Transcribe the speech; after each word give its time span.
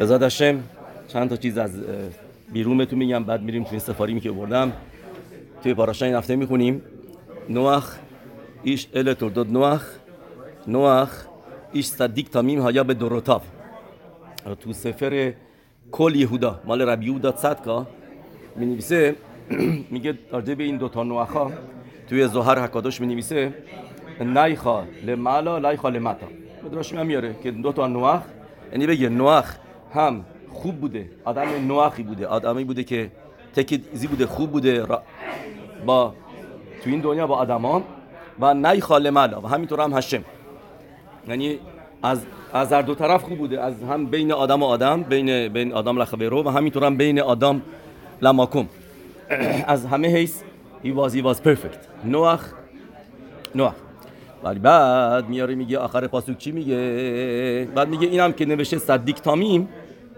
ازاد 0.00 0.22
هشم 0.22 0.62
چند 1.08 1.30
تا 1.30 1.36
چیز 1.36 1.58
از 1.58 1.70
بیرون 2.52 2.78
بهتون 2.78 2.98
میگم 2.98 3.24
بعد 3.24 3.42
میریم 3.42 3.64
توی 3.64 3.78
سفاری 3.78 4.20
که 4.20 4.30
بردم. 4.30 4.72
توی 5.62 5.74
پاراشا 5.74 6.06
این 6.06 6.14
هفته 6.14 6.36
می‌خونیم. 6.36 6.82
نوح 7.48 7.84
ایش 8.62 8.86
ال 8.94 9.14
تردد 9.14 9.52
نوح 9.52 9.82
نوح 10.66 11.10
ایش 11.72 11.86
صدیق 11.86 12.28
تامیم 12.28 12.60
هایا 12.60 12.84
به 12.84 12.94
دروتاف 12.94 13.42
تو 14.60 14.72
سفر 14.72 15.32
کل 15.92 16.14
یهودا 16.16 16.60
مال 16.64 16.82
ربی 16.82 17.06
یهودا 17.06 17.36
صدقا 17.36 17.86
می 18.56 18.66
نویسه 18.66 19.14
میگه 19.94 20.18
راجع 20.32 20.54
به 20.54 20.64
این 20.64 20.76
دوتا 20.76 21.02
نوحا 21.02 21.50
توی 22.08 22.28
زهر 22.28 22.58
حکاداش 22.64 23.00
می 23.00 23.06
نویسه 23.06 23.54
نیخا 24.20 24.84
لمالا 25.06 25.58
لایخا 25.58 25.88
لمتا 25.88 26.26
مدراش 26.64 26.92
میاره 26.92 27.34
که 27.42 27.50
دو 27.50 27.72
تا 27.72 27.86
نوح 27.86 28.22
یعنی 28.72 28.86
بگه 28.86 29.08
نوح 29.08 29.44
هم 29.96 30.24
خوب 30.52 30.80
بوده 30.80 31.10
آدم 31.24 31.48
نوحی 31.68 32.02
بوده 32.02 32.26
آدمی 32.26 32.64
بوده 32.64 32.84
که 32.84 33.10
تکیزی 33.54 34.06
بوده 34.06 34.26
خوب 34.26 34.50
بوده 34.50 34.86
با 35.86 36.14
تو 36.84 36.90
این 36.90 37.00
دنیا 37.00 37.26
با 37.26 37.36
آدما 37.36 37.82
و 38.40 38.54
نیخا 38.54 38.98
لمالا 38.98 39.40
و 39.40 39.46
همینطور 39.46 39.80
هم 39.80 39.92
هشم. 39.92 40.24
یعنی 41.28 41.58
از 42.02 42.26
از 42.52 42.72
هر 42.72 42.82
دو 42.82 42.94
طرف 42.94 43.22
خوب 43.22 43.38
بوده 43.38 43.60
از 43.60 43.82
هم 43.82 44.06
بین 44.06 44.32
آدم 44.32 44.62
و 44.62 44.66
آدم 44.66 45.02
بین 45.02 45.48
بین 45.48 45.72
آدم 45.72 45.98
لخبرو 45.98 46.42
و 46.42 46.48
همینطور 46.48 46.84
هم 46.84 46.96
بین 46.96 47.20
آدم 47.20 47.62
لماکم 48.22 48.66
از 49.66 49.86
همه 49.86 50.08
حیث 50.08 50.42
he 50.84 50.88
was 50.88 51.12
he 51.12 51.22
was 51.22 51.40
perfect. 51.40 52.04
نوح 52.04 52.40
نوح 53.54 53.72
ولی 54.44 54.58
بعد 54.58 55.28
میاره 55.28 55.54
میگه 55.54 55.78
آخر 55.78 56.06
پاسوک 56.06 56.38
چی 56.38 56.52
میگه؟ 56.52 57.68
بعد 57.74 57.88
میگه 57.88 58.08
اینم 58.08 58.32
که 58.32 58.44
نوشته 58.44 58.78
صدیق 58.78 59.16
تامیم. 59.16 59.68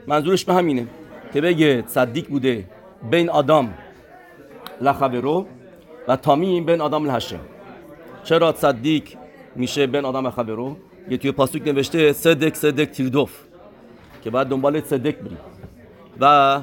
منظورش 0.08 0.44
به 0.44 0.54
همینه 0.54 0.86
که 1.32 1.40
بگه 1.40 1.84
صدیق 1.86 2.28
بوده 2.28 2.64
بین 3.10 3.30
آدم 3.30 3.74
لخبرو 4.80 5.46
و 6.08 6.16
تامیم 6.16 6.64
بین 6.64 6.80
آدم 6.80 7.04
لحشم 7.04 7.40
چرا 8.24 8.52
صدیق 8.52 9.04
میشه 9.56 9.86
بین 9.86 10.04
آدم 10.04 10.26
لخبرو؟ 10.26 10.76
یه 11.10 11.16
توی 11.16 11.32
پاسوک 11.32 11.68
نوشته 11.68 12.12
صدق 12.12 12.54
صدق 12.54 12.84
تیردوف 12.84 13.32
که 14.22 14.30
بعد 14.30 14.46
دنبال 14.46 14.80
صدق 14.80 15.20
بریم. 15.20 15.38
و 16.20 16.62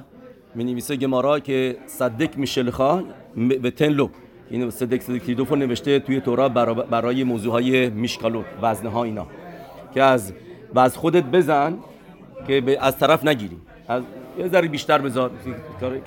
می 0.56 0.64
نویسه 0.64 0.96
گمارا 0.96 1.40
که 1.40 1.78
صدق 1.86 2.38
میشلخا 2.38 3.04
و 3.64 3.70
تنلو 3.70 4.10
این 4.50 4.70
صدق 4.70 5.02
صدق 5.02 5.18
تیردوف 5.18 5.50
رو 5.50 5.56
نوشته 5.56 6.00
توی 6.00 6.22
تورا 6.22 6.50
برای 6.50 7.24
موضوع 7.24 7.52
های 7.52 7.90
میشکالوت 7.90 8.46
وزنه 8.62 8.90
ها 8.90 9.04
اینا. 9.04 9.28
که 9.94 10.04
از 10.04 10.34
و 10.74 10.80
از 10.80 10.98
خودت 10.98 11.24
بزن 11.24 11.78
که 12.48 12.78
از 12.82 12.98
طرف 12.98 13.26
نگیری 13.26 13.58
از 13.88 14.04
یه 14.40 14.48
ذره 14.48 14.68
بیشتر 14.68 14.98
بذار 14.98 15.32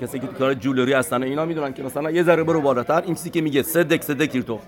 کسی 0.01 0.19
که 0.19 0.27
کار 0.27 0.53
جولری 0.53 0.93
هستن 0.93 1.23
اینا 1.23 1.45
می‌دونن 1.45 1.73
که 1.73 1.83
مثلا 1.83 2.11
یه 2.11 2.23
ذره 2.23 2.43
برو 2.43 2.61
بالاتر. 2.61 3.01
این 3.01 3.15
چیزی 3.15 3.29
که 3.29 3.41
میگه 3.41 3.63
صدق 3.63 4.01
صدق 4.01 4.25
تیردوف 4.25 4.61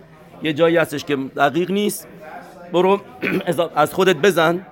یه 0.44 0.54
جایی 0.54 0.78
هستش 0.78 1.06
که 1.06 1.16
دقیق 1.16 1.72
نیست. 1.72 2.08
برو 2.74 3.02
از 3.76 3.94
خودت 3.94 4.16
بزن. 4.16 4.66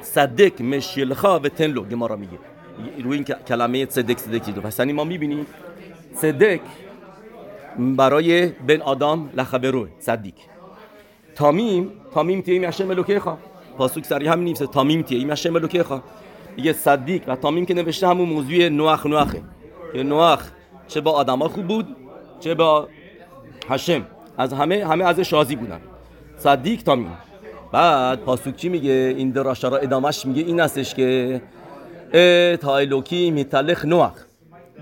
صدق 0.00 0.62
مشیلخا 0.62 1.38
و 1.38 1.48
تنلو. 1.48 1.84
گمارا 1.84 2.16
میگه. 2.16 2.38
روی 3.04 3.14
این 3.14 3.24
کلمه 3.24 3.86
صدق 3.86 4.18
صدقی 4.18 4.52
دو 4.52 4.60
پس 4.60 4.78
یعنی 4.78 4.92
ما 4.92 5.04
می‌بینیم 5.04 5.46
صدق 6.14 6.60
برای 7.78 8.46
بن 8.46 8.80
آدم 8.80 9.30
لخبرو 9.36 9.88
صدیق. 9.98 10.34
تامیم 11.34 11.92
تامیم 12.14 12.40
تیم 12.40 12.64
یشه 12.64 12.84
ملوکه 12.84 13.20
خوا 13.20 13.38
پاسوک 13.78 14.04
سری 14.04 14.26
هم 14.26 14.40
نیست. 14.40 14.64
تامیم 14.64 15.02
تیم 15.02 15.30
یشه 15.30 15.50
ملوکه 15.50 15.82
خوا 15.82 16.02
یه 16.56 16.72
صدیق 16.72 17.22
و 17.28 17.36
تامیم 17.36 17.66
که 17.66 17.74
نوشته 17.74 18.08
همون 18.08 18.28
موضوع 18.28 18.68
نوخ 18.68 19.06
نوخه 19.06 19.42
که 19.92 20.02
نوخ. 20.02 20.42
چه 20.88 21.00
با 21.00 21.10
آدما 21.10 21.48
خوب 21.48 21.66
بود 21.66 21.96
چه 22.40 22.54
با 22.54 22.88
هشم 23.68 24.06
از 24.38 24.52
همه 24.52 24.86
همه 24.86 25.04
ازش 25.04 25.32
راضی 25.32 25.56
بودن. 25.56 25.80
صدیق 26.36 26.82
تامیم. 26.82 27.12
بعد 27.72 28.20
پاسوک 28.20 28.56
چی 28.56 28.68
میگه؟ 28.68 29.14
این 29.16 29.30
دراشا 29.30 29.68
را 29.68 29.76
ادامش 29.76 30.26
میگه 30.26 30.42
این 30.42 30.60
هستش 30.60 30.94
که 30.94 31.40
تایلوکی 32.60 33.30
میتلخ 33.30 33.84
نوخ. 33.84 34.12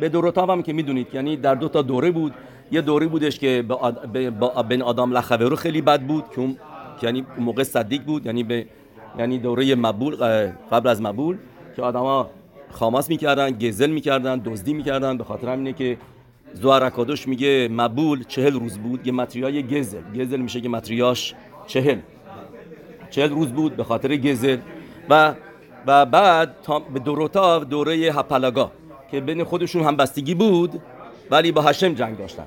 به 0.00 0.08
دوروتاو 0.08 0.50
هم 0.50 0.62
که 0.62 0.72
می‌دونید 0.72 1.06
یعنی 1.14 1.36
در 1.36 1.54
دو 1.54 1.68
تا 1.68 1.82
دوره 1.82 2.10
بود. 2.10 2.34
یه 2.72 2.80
دوره 2.80 3.06
بودش 3.06 3.38
که 3.38 3.64
با 4.40 4.62
بین 4.68 4.82
آدم 4.82 5.12
لخوه 5.12 5.56
خیلی 5.56 5.82
بد 5.82 6.02
بود 6.02 6.24
که 6.34 6.40
اون 6.40 6.56
یعنی 7.02 7.26
موقع 7.38 7.62
صدیق 7.62 8.02
بود 8.02 8.26
یعنی 8.26 8.42
به 8.44 8.66
یعنی 9.18 9.38
دوره 9.38 9.74
مبول 9.74 10.16
قبل 10.72 10.88
از 10.88 11.02
مبول. 11.02 11.38
که 11.76 11.82
آدما 11.82 12.30
خاماس 12.70 13.08
می‌کردن 13.08 13.50
گزل 13.50 13.90
می‌کردن 13.90 14.38
دزدی 14.38 14.74
می‌کردن. 14.74 15.16
به 15.16 15.24
خاطر 15.24 15.48
همینه 15.48 15.72
که 15.72 15.96
زوار 16.52 16.84
اکادوش 16.84 17.28
میگه 17.28 17.68
مبول 17.72 18.24
چهل 18.24 18.52
روز 18.52 18.78
بود. 18.78 19.06
یه 19.06 19.12
متریای 19.12 19.62
گزل. 19.62 20.02
گزل 20.20 20.40
میشه 20.40 20.60
که 20.60 20.68
متریاش 20.68 21.34
چهل. 21.66 21.98
چهل 23.10 23.30
روز 23.30 23.48
بود 23.48 23.76
به 23.76 23.84
خاطر 23.84 24.16
گزل. 24.16 24.58
و 25.10 25.34
و 25.86 26.06
بعد 26.06 26.54
به 26.94 27.00
دوروتا 27.00 27.58
دوره 27.58 27.94
هپلاگا 27.94 28.70
که 29.10 29.20
بین 29.20 29.44
خودشون 29.44 29.82
هم 29.82 29.96
بستگی 29.96 30.34
بود 30.34 30.82
ولی 31.30 31.52
با 31.52 31.62
هشم 31.62 31.94
جنگ 31.94 32.18
داشتن. 32.18 32.46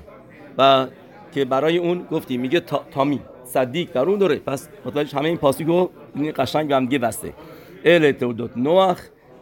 و 0.58 0.86
که 1.32 1.44
برای 1.44 1.78
اون 1.78 2.06
گفتیم 2.10 2.40
میگه 2.40 2.60
تا، 2.60 2.84
تامی 2.90 3.20
صدیق 3.44 3.92
در 3.92 4.00
اون 4.00 4.18
دوره. 4.18 4.36
پس 4.36 4.68
متوجه 4.84 5.18
همه 5.18 5.28
این 5.28 5.36
پاسیگو 5.36 5.88
این 6.14 6.32
قشنگ 6.36 6.72
هم 6.72 6.84
دیگه 6.84 6.98
بسته. 6.98 7.34
ال 7.84 8.12
تودوت 8.12 8.56
نوح 8.56 8.96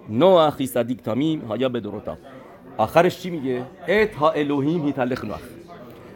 نوح 0.08 0.66
صدیق 0.66 1.00
تامیم 1.00 1.40
هایا 1.40 1.68
به 1.68 1.80
دوروتا 1.80 2.18
آخرش 2.76 3.20
چی 3.20 3.30
میگه 3.30 3.66
ات 3.88 4.14
ها 4.14 4.30
الوهیم 4.30 4.84
هیتلخ 4.84 5.24
نوح 5.24 5.40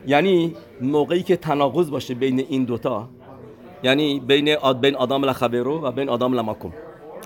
یعنی 0.06 0.54
موقعی 0.80 1.22
که 1.22 1.36
تناقض 1.36 1.90
باشه 1.90 2.14
بین 2.14 2.38
این 2.38 2.64
دوتا 2.64 3.08
یعنی 3.82 4.20
بین 4.20 4.48
آد 4.48 4.80
بین 4.80 4.96
آدم 4.96 5.24
لخبرو 5.24 5.80
و 5.80 5.92
بین 5.92 6.08
آدم 6.08 6.32
لماکم 6.32 6.72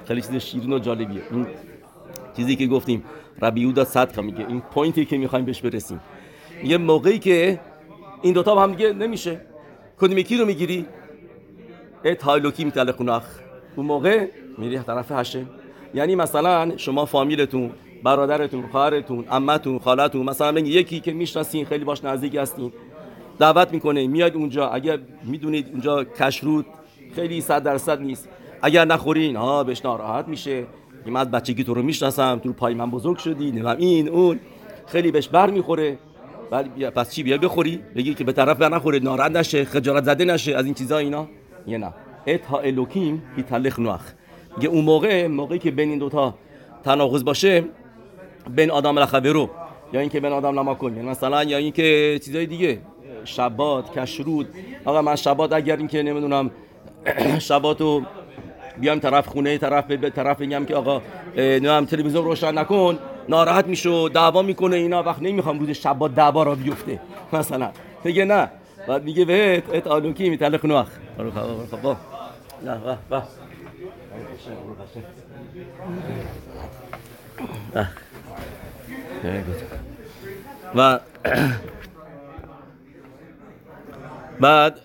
خیلی 0.08 0.22
چیز 0.22 0.36
شیرین 0.36 0.72
و 0.72 0.78
جالبیه 0.78 1.22
این 1.30 1.47
چیزی 2.36 2.56
که 2.56 2.66
گفتیم 2.66 3.04
ربی 3.42 3.60
یودا 3.60 3.84
صدقه 3.84 4.22
میگه 4.22 4.48
این 4.48 4.60
پوینتی 4.60 5.04
که 5.04 5.19
می‌خوایم 5.19 5.44
بهش 5.44 5.60
برسیم 5.60 6.00
یه 6.64 6.78
موقعی 6.78 7.19
که 7.19 7.60
این 8.22 8.34
دوتا 8.34 8.54
با 8.54 8.62
هم 8.62 8.72
دیگه 8.72 8.92
نمیشه 8.92 9.41
کدوم 9.98 10.19
یکی 10.19 10.36
رو 10.36 10.47
می‌گیری 10.47 10.86
ات 12.04 12.22
هایلوکی 12.22 12.64
میتلقونخ 12.64 13.24
اون 13.76 13.86
موقع 13.86 14.28
میری 14.58 14.78
طرف 14.78 15.12
هشه 15.12 15.47
یعنی 15.94 16.15
مثلا 16.15 16.77
شما 16.77 17.05
فامیلتون 17.05 17.71
برادرتون 18.03 18.66
خواهرتون 18.72 19.25
عمتون 19.31 19.78
خالتون 19.78 20.27
مثلا 20.27 20.53
بگی 20.53 20.71
یکی 20.71 21.00
که 21.00 21.12
می‌شناسین 21.12 21.65
خیلی 21.65 21.84
باش 21.84 22.05
نزدیک 22.05 22.34
هستین 22.34 22.72
دعوت 23.38 23.72
می‌کنه 23.72 24.06
میاد 24.06 24.34
اونجا 24.34 24.69
اگر 24.69 24.99
می‌دونید 25.25 25.69
اونجا 25.72 26.04
کشرود 26.04 26.66
خیلی 27.15 27.41
صد 27.41 27.62
درصد 27.62 28.00
نیست. 28.00 28.28
اگر 28.62 28.84
نخورین 28.84 29.37
ها 29.37 29.65
بهش 29.65 29.84
ناراحت 29.84 30.28
میشه. 30.28 30.66
این 31.04 31.16
از 31.16 31.31
بچگی 31.31 31.65
تو 31.65 31.75
رو 31.75 31.83
می‌شناسم 31.83 32.41
تو 32.44 32.53
پای 32.53 32.75
من 32.75 32.91
بزرگ 32.91 33.16
شدی 33.16 33.50
نمیم 33.50 33.66
این 33.66 34.09
اون. 34.09 34.41
خیلی 34.87 35.10
بهش 35.10 35.28
بر 35.28 35.50
می‌خوره. 35.50 35.99
بعد 36.50 36.91
پس 36.91 37.15
چی 37.15 37.22
بیا 37.22 37.38
بخوری؟ 37.38 37.81
بگی 37.97 38.15
که 38.15 38.25
به 38.25 38.33
طرف 38.33 38.56
بر 38.56 38.69
نخوره 38.69 38.99
ناراحت 38.99 39.31
نشه 39.31 39.65
خجالت 39.65 40.04
زده 40.04 40.25
نشه 40.25 40.56
از 40.56 40.65
این 40.65 40.75
چیزا 40.75 40.99
اینا. 40.99 41.28
یه 41.66 41.78
نه. 41.78 41.94
ات 42.27 42.47
ها 42.47 42.59
الوکیم 42.59 43.22
بی 43.37 43.43
تلخ 43.43 43.78
نوخ 43.78 44.00
یه 44.60 44.69
اون 44.69 44.84
موقع 44.84 45.26
موقعی 45.26 45.59
که 45.59 45.70
بین 45.70 45.88
این 45.91 45.98
دوتا 45.98 46.34
تناقض 46.84 47.25
باشه 47.25 47.65
بین 48.50 48.70
آدم 48.70 48.98
لخبرو 48.98 49.50
یا 49.92 50.00
اینکه 50.00 50.20
بین 50.20 50.32
آدم 50.32 50.59
لماکن 50.59 50.97
یعنی 50.97 51.09
مثلا 51.09 51.44
یا 51.44 51.59
اینکه 51.59 52.20
چیزای 52.25 52.47
دیگه. 52.47 52.78
شبات 53.25 53.98
کشرود. 53.98 54.48
آقا 54.84 55.03
من 55.03 55.16
شبات 55.16 55.53
اگر 55.53 55.76
اینکه 55.76 56.03
نمی‌دونم 56.03 56.50
شباتو 57.38 58.03
بیام 58.81 58.98
طرف 58.98 59.26
خونه 59.26 59.59
طرف 59.59 59.87
به 59.87 60.10
طرف 60.10 60.41
بگم 60.41 60.65
که 60.65 60.75
آقا 60.76 61.03
نمی‌دونم 61.36 61.84
تلویزیون 61.84 62.25
روشن 62.25 62.59
نکن. 62.59 62.98
ناراحت 63.28 63.66
میشه 63.66 64.09
دعوا 64.09 64.42
می‌کنه 64.42 64.77
اینا. 64.77 65.03
وقت 65.03 65.22
نمی‌خوام 65.22 65.59
روز 65.59 65.71
شبات 65.71 66.15
دعوا 66.15 66.42
را 66.42 66.54
بیفته. 66.54 67.01
مثلا. 67.33 67.71
میگه 68.04 68.24
نه. 68.24 68.51
بعد 68.89 69.04
میگه 69.04 69.24
بهت 69.24 69.74
ات 69.74 69.86
آلوکی 69.86 70.30
میتلق 70.30 70.66
نوخ. 70.66 70.86
خب 71.71 71.97
نه 77.75 77.89
با 80.75 80.75
و 80.75 81.01
بعد 84.41 84.78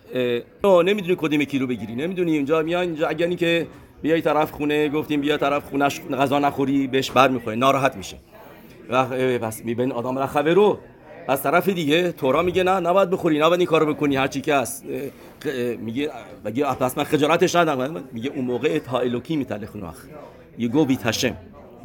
نمی‌دونی 0.63 1.15
کدوم 1.15 1.43
کی 1.43 1.59
رو 1.59 1.67
بگیری. 1.67 1.95
نمی‌دونی 1.95 2.31
اینجا 2.31 2.61
میای 2.61 2.87
اینجا 2.87 3.07
اگر 3.07 3.29
که 3.29 3.67
بیای 4.01 4.21
طرف 4.21 4.51
خونه 4.51 4.89
گفتیم 4.89 5.21
بیا 5.21 5.37
طرف 5.37 5.63
خونش 5.69 6.01
غذا 6.01 6.39
نخوری 6.39 6.87
بهش 6.87 7.11
بر 7.11 7.27
می‌خوره 7.27 7.55
ناراحت 7.55 7.95
میشه. 7.95 8.17
و 8.89 9.05
پس 9.39 9.65
میبین 9.65 9.91
آدم 9.91 10.19
رخوه 10.19 10.51
رو. 10.51 10.79
از 11.29 11.43
طرف 11.43 11.69
دیگه 11.69 12.11
تورا 12.11 12.41
میگه 12.41 12.63
نه 12.63 12.79
نباید 12.79 13.09
بخوری 13.09 13.39
نباید 13.39 13.59
این 13.59 13.67
کارو 13.67 13.93
بکنی 13.93 14.15
هر 14.15 14.27
چی 14.27 14.41
که 14.41 14.55
هست. 14.55 14.85
میگه 15.79 16.11
میگه 16.43 16.65
پس 16.65 16.97
من 16.97 17.03
خجالتش 17.03 17.55
ندارم. 17.55 18.03
میگه 18.11 18.31
اون 18.35 18.45
موقع 18.45 18.79
تا 18.79 18.99
الوکی 18.99 19.35
میتلخ 19.35 19.75
نوخ 19.75 19.95
یه 20.57 20.67
گو 20.67 20.85
بیت 20.85 21.07
هشم. 21.07 21.35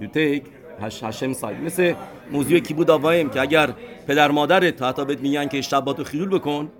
You 0.00 0.04
take 0.04 0.42
هشم 0.80 1.32
ساید 1.32 1.60
مثل 1.60 1.94
موضوع 2.32 2.58
کی 2.58 2.74
بود 2.74 2.90
آوایم 2.90 3.30
که 3.30 3.40
اگر 3.40 3.70
پدر 4.06 4.30
مادرت 4.30 4.82
حتی 4.82 5.04
بهت 5.04 5.20
میگن 5.20 5.48
که 5.48 5.60
شباتو 5.60 6.04
خیول 6.04 6.28
بکن 6.28 6.70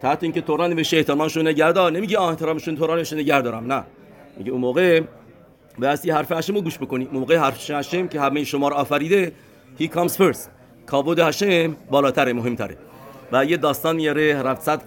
تحت 0.00 0.22
اینکه 0.22 0.40
توران 0.40 0.72
نوشته 0.72 0.96
احترامشون 0.96 1.48
نگردار 1.48 1.92
نمیگه 1.92 2.18
آه 2.18 2.28
احترامشون 2.28 2.76
توران 2.76 2.98
نوشته 2.98 3.16
نگردارم 3.16 3.72
نه. 3.72 3.84
میگه 4.36 4.50
اون 4.50 4.60
موقع 4.60 5.00
به 5.78 5.88
حرف 5.88 6.32
هشم 6.32 6.54
رو 6.54 6.62
گوش 6.62 6.78
بکنی. 6.78 7.04
اون 7.04 7.20
موقع 7.20 7.36
حرف 7.36 7.70
هشم 7.70 8.08
که 8.08 8.20
همه 8.20 8.44
شما 8.44 8.68
رو 8.68 8.74
آفریده 8.74 9.32
he 9.80 9.82
comes 9.82 10.12
first. 10.16 10.61
کابود 10.86 11.18
هشم 11.18 11.76
بالاتره 11.90 12.32
مهمتره 12.32 12.76
و 13.32 13.44
یه 13.44 13.56
داستان 13.56 13.96
میاره 13.96 14.42
رفت 14.42 14.80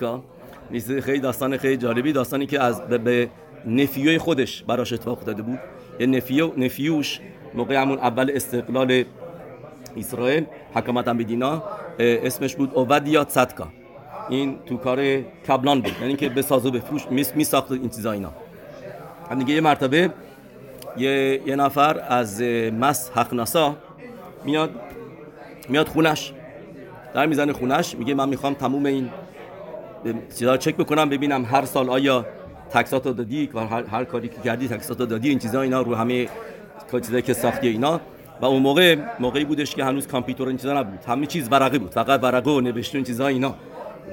نیست 0.71 0.99
خیلی 0.99 1.19
داستان 1.19 1.57
خیلی 1.57 1.77
جالبی. 1.77 2.13
داستانی 2.13 2.45
که 2.45 2.61
از 2.61 2.81
به, 2.81 2.97
به 2.97 3.29
نفیوی 3.65 4.17
خودش 4.17 4.63
براش 4.63 4.93
اتفاق 4.93 5.17
افتاده 5.17 5.41
بود. 5.41 5.59
یه 5.99 6.07
نفیو 6.07 6.51
نفیوش 6.57 7.19
موقع 7.53 7.75
همون 7.75 7.97
اول 7.97 8.31
استقلال 8.35 9.03
اسرائیل 9.97 10.45
حکمت 10.73 11.07
مدینا 11.07 11.63
اسمش 11.99 12.55
بود 12.55 12.71
اوودیا 12.73 13.25
صدکا. 13.29 13.67
این 14.29 14.59
تو 14.65 14.77
کار 14.77 15.21
کبلان 15.47 15.81
بود. 15.81 15.93
یعنی 16.01 16.15
که 16.15 16.29
بساز 16.29 16.65
و 16.65 16.71
بفروش 16.71 17.07
می 17.35 17.43
ساخت 17.43 17.71
این 17.71 17.89
چیزا 17.89 18.11
اینا. 18.11 18.33
هم 19.29 19.39
دیگه 19.39 19.53
یه 19.53 19.61
مرتبه 19.61 20.11
یه 20.97 21.55
نفر 21.55 21.99
از 22.09 22.41
مس 22.41 23.11
حقناسا 23.15 23.75
میاد 24.45 24.69
میاد 25.69 25.87
خونش. 25.87 26.33
در 27.13 27.25
می‌زنه 27.25 27.53
خونش 27.53 27.95
میگه 27.95 28.13
من 28.13 28.29
می‌خوام 28.29 28.53
تموم 28.53 28.85
این 28.85 29.09
چیزا 30.39 30.57
چک 30.57 30.75
بکنم 30.75 31.09
ببینم 31.09 31.45
هر 31.45 31.65
سال 31.65 31.89
آیا 31.89 32.25
تکساتو 32.69 33.13
دادی 33.13 33.49
هر, 33.55 33.83
هر 33.83 34.03
کاری 34.03 34.27
که 34.27 34.41
کردی 34.41 34.67
تکساتو 34.67 35.05
دادی 35.05 35.29
این 35.29 35.39
چیزا 35.39 35.61
اینا 35.61 35.81
رو 35.81 35.95
همه 35.95 36.27
چیزایی 36.91 37.21
که 37.21 37.33
ساختی 37.33 37.67
اینا. 37.67 38.01
و 38.41 38.45
اون 38.45 38.61
موقع 38.61 38.95
موقعی 39.19 39.45
بودش 39.45 39.75
که 39.75 39.83
هنوز 39.83 40.07
کامپیوتر 40.07 40.47
این 40.47 40.57
چیزا 40.57 40.79
نبود. 40.79 40.99
همه 41.07 41.25
چیز 41.25 41.47
ورقی 41.51 41.79
بود. 41.79 41.91
فقط 41.91 42.23
ورقه 42.23 42.51
و 42.51 42.61
نوشته 42.61 42.97
این 42.97 43.05
چیزا 43.05 43.27
اینا. 43.27 43.55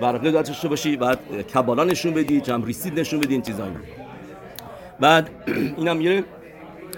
ورقه 0.00 0.31
داشته 0.31 0.69
باشی 0.69 0.96
بعد 0.96 1.19
کبالا 1.54 1.84
نشون 1.84 2.14
بدی 2.14 2.40
جمع 2.40 2.66
ریسید 2.66 3.00
نشون 3.00 3.20
بدی 3.20 3.34
این 3.34 3.43
چیزا 3.43 3.64
اینا. 3.64 3.81
بعد 5.00 5.31
اینم 5.78 5.96
میره 5.96 6.25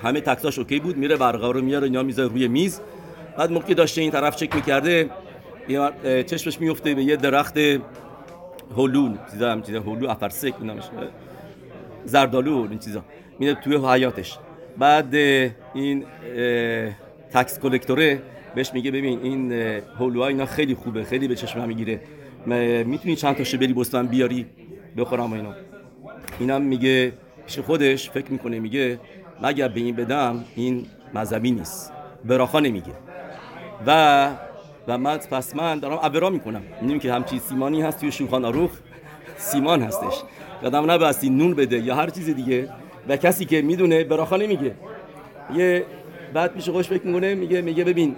همه 0.03 0.21
تکساش 0.21 0.59
اوکی 0.59 0.81
بود 0.81 0.97
میره 0.97 1.17
ورقه 1.17 1.53
رو 1.53 1.63
میاره 1.63 1.85
اینا 1.85 2.03
می‌ذاره 2.03 2.29
روی 2.29 2.49
میز. 2.49 2.81
بعد 3.39 3.53
موقعی 3.53 3.75
داشته 3.75 4.01
این 4.01 4.11
طرف 4.11 4.37
چک 4.37 4.55
می‌کرده 4.55 5.11
چشمش 6.27 6.61
میفته 6.61 6.95
به 6.95 7.05
یه 7.05 7.17
درخت 7.17 7.59
هلون 8.77 9.19
چیزا 9.33 9.53
هم 9.53 9.63
چیزا 9.63 9.81
هلو 9.81 10.09
افرسک 10.11 10.55
نامش 10.63 10.85
زردالو 12.05 12.67
این 12.71 12.79
چیزا. 12.79 13.05
میره 13.39 13.55
توی 13.55 13.77
حیاتش. 13.77 14.39
بعد 14.79 15.15
این 15.75 16.05
تکس 17.33 17.59
کلکتوره 17.59 18.23
بهش 18.55 18.73
میگه 18.75 18.91
ببین 18.91 19.21
این 19.23 19.53
هلوها 19.99 20.27
اینا 20.27 20.47
خیلی 20.47 20.75
خوبه 20.75 21.05
خیلی 21.05 21.29
به 21.29 21.35
چشم 21.35 21.69
می‌گیره. 21.69 22.01
می‌تونی 22.87 23.17
چند 23.17 23.37
تاشو 23.37 23.59
بری 23.59 23.73
بستان 23.73 24.07
بیاری 24.07 24.47
بخورم 24.97 25.33
اینا. 25.33 25.55
اینم 26.41 26.63
میگه 26.63 27.13
پیش 27.47 27.59
خودش 27.59 28.11
فکر 28.11 28.33
می‌کنه 28.33 28.61
میگه 28.61 28.99
مگر 29.43 29.69
به 29.69 29.81
این 29.81 29.97
بدم 29.97 30.45
این 30.57 30.87
مذهبی 31.15 31.51
نیست. 31.51 31.93
براخا 32.25 32.61
نمیگه. 32.61 32.93
و 33.87 34.31
و 34.89 34.99
من 34.99 35.19
پس 35.19 35.57
من 35.57 35.79
دارم 35.79 35.99
عبرا 35.99 36.31
می‌کنم. 36.31 36.63
می‌دونیم 36.75 36.99
که 36.99 37.13
همچی 37.13 37.39
سیمانی 37.39 37.83
هست 37.83 38.01
توی 38.01 38.13
شوخان 38.13 38.45
آروخ؟ 38.45 38.71
سیمان 39.37 39.83
هستش. 39.83 40.23
یادم 40.63 40.91
نبستی 40.91 41.31
نون 41.31 41.55
بده 41.55 41.79
یا 41.79 41.95
هر 41.95 42.11
چیز 42.11 42.31
دیگه. 42.31 42.69
و 43.09 43.17
کسی 43.17 43.45
که 43.45 43.63
می‌دونه 43.63 44.05
براخا 44.05 44.37
نمیگه. 44.37 44.75
یه 45.55 45.85
بعد 46.35 46.53
پیش 46.55 46.69
خوش 46.69 46.89
فکر 46.89 47.07
می‌کنه 47.07 47.35
میگه 47.35 47.61
میگه 47.61 47.85
ببین 47.85 48.17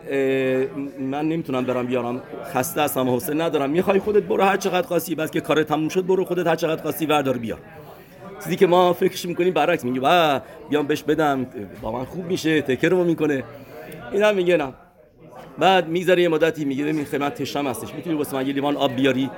من 1.00 1.28
نمی‌تونم 1.28 1.64
برم 1.64 1.86
بیارم. 1.86 2.22
خسته 2.54 2.82
هستم 2.82 3.08
حوصله 3.08 3.44
ندارم. 3.44 3.70
می‌خوای 3.70 3.98
خودت 3.98 4.22
برو 4.22 4.42
هر 4.42 4.56
چقدر 4.56 4.86
خاصی 4.86 5.14
بس 5.14 5.30
که 5.30 5.40
کار 5.40 5.62
تموم 5.62 5.88
شد 5.88 6.06
برو 6.06 6.24
خودت 6.24 6.46
هر 6.46 6.56
چقدر 6.56 6.82
خاصی 6.82 7.06
وردار 7.06 7.38
بیار. 7.38 7.58
چیزی 8.44 8.56
که 8.56 8.66
ما 8.66 8.92
فکرش 8.92 9.24
می‌کنیم 9.24 9.54
برعکس 9.54 9.84
میگه 9.84 10.00
با 10.00 10.40
بیام 10.70 10.86
بهش 10.86 11.02
بدم 11.02 11.46
با 11.82 11.92
من 11.92 12.04
خوب 12.04 12.24
میشه 12.26 12.62
تکر 12.62 12.88
رو 12.88 13.04
می‌کنه. 13.04 13.44
اینا 14.12 14.32
میگه 14.32 14.56
نه. 14.56 14.72
بعد 15.58 15.88
می‌ذاره 15.88 16.22
یه 16.22 16.28
مدتی 16.28 16.64
میگه 16.64 16.84
ببین 16.84 17.04
خیلی 17.04 17.28
تشم 17.28 17.66
هستش. 17.66 17.94
می‌تونی 17.94 18.16
واسه 18.16 18.36
من 18.36 18.46
یه 18.46 18.52
لیوان 18.52 18.76
آب 18.76 18.96
بیاری؟ 18.96 19.30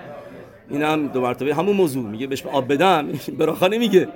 اینم 0.70 1.06
دو 1.06 1.20
مرتبه. 1.20 1.54
همون 1.54 1.76
موضوع. 1.76 2.04
میگه 2.04 2.26
بهش 2.26 2.46
آب 2.46 2.72
بدم. 2.72 3.08
براخا 3.38 3.66
نمیگه. 3.66 4.08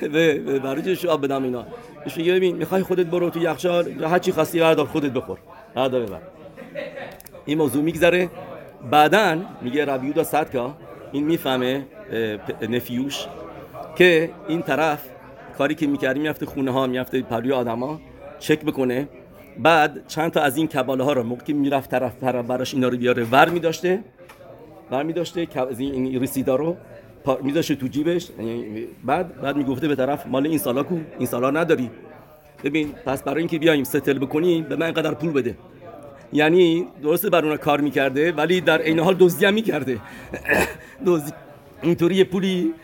به 0.00 0.34
برای 0.38 0.96
آب 1.08 1.24
بدم 1.24 1.44
اینا؟ 1.44 1.66
بهش 2.04 2.16
میگه 2.16 2.32
ببین 2.34 2.56
می‌خوای 2.56 2.82
خودت 2.82 3.06
برو 3.06 3.30
تو 3.30 3.42
یخچال 3.42 4.04
هر 4.04 4.18
چی 4.18 4.32
خواستی 4.32 4.60
بردار 4.60 4.86
خودت 4.86 5.12
بخور. 5.12 5.38
بردار 5.74 6.02
ببر. 6.02 6.18
این 7.46 7.58
موضوع 7.58 7.82
میگذره. 7.82 8.30
بعدا 8.90 9.38
میگه 9.62 9.84
ربیودا 9.84 10.24
صدکا. 10.24 10.76
این 11.12 11.24
می‌فهمه 11.24 11.86
نفیوش 12.68 13.26
که 13.96 14.30
این 14.48 14.62
طرف 14.62 15.00
کاری 15.58 15.74
که 15.74 15.86
می‌کردی 15.86 16.20
می‌رفته 16.20 16.46
خونه 16.46 16.70
ها 16.70 16.86
می‌رفته 16.86 17.22
پلوی 17.22 17.52
آدما 17.52 18.00
چک 18.38 18.60
بکنه. 18.60 19.08
بعد 19.58 20.06
چند 20.08 20.30
تا 20.30 20.40
از 20.40 20.56
این 20.56 20.66
کباله 20.68 21.04
ها 21.04 21.12
رو 21.12 21.22
موقعی 21.22 21.54
می‌رفت 21.54 21.90
طرف 21.90 22.24
براش 22.24 22.74
اینا 22.74 22.88
رو 22.88 22.96
بیاره 22.96 23.24
ور 23.24 23.48
میداشته. 23.48 24.04
ور 24.90 25.02
میداشته 25.02 25.48
از 25.70 25.80
این 25.80 26.22
رسیدا 26.22 26.56
رو 26.56 26.76
میذاشه 27.42 27.74
تو 27.74 27.86
جیبش. 27.86 28.30
یعنی 28.38 28.86
بعد 29.04 29.40
بعد 29.40 29.56
می‌گفته 29.56 29.88
به 29.88 29.96
طرف 29.96 30.26
مال 30.26 30.46
این 30.46 30.58
سالا 30.58 30.82
کو 30.82 30.98
این 31.18 31.26
سالا 31.26 31.50
نداری. 31.50 31.90
ببین 32.64 32.92
پس 33.06 33.22
برای 33.22 33.38
اینکه 33.38 33.58
بیایم 33.58 33.84
ستل 33.84 34.18
بکنیم 34.18 34.64
به 34.64 34.76
من 34.76 34.86
اینقدر 34.86 35.14
پول 35.14 35.30
بده. 35.32 35.56
یعنی 36.32 36.86
درسته 37.02 37.30
بر 37.30 37.44
اون 37.44 37.56
کار 37.56 37.80
می‌کرده 37.80 38.32
ولی 38.32 38.60
در 38.60 38.80
عین 38.80 38.98
حال 38.98 39.14
دزدی 39.14 39.46
هم 39.46 39.54
می‌کرده. 39.54 40.00
دزدی 41.06 41.32
اینطوری 41.82 42.24
پولی 42.24 42.74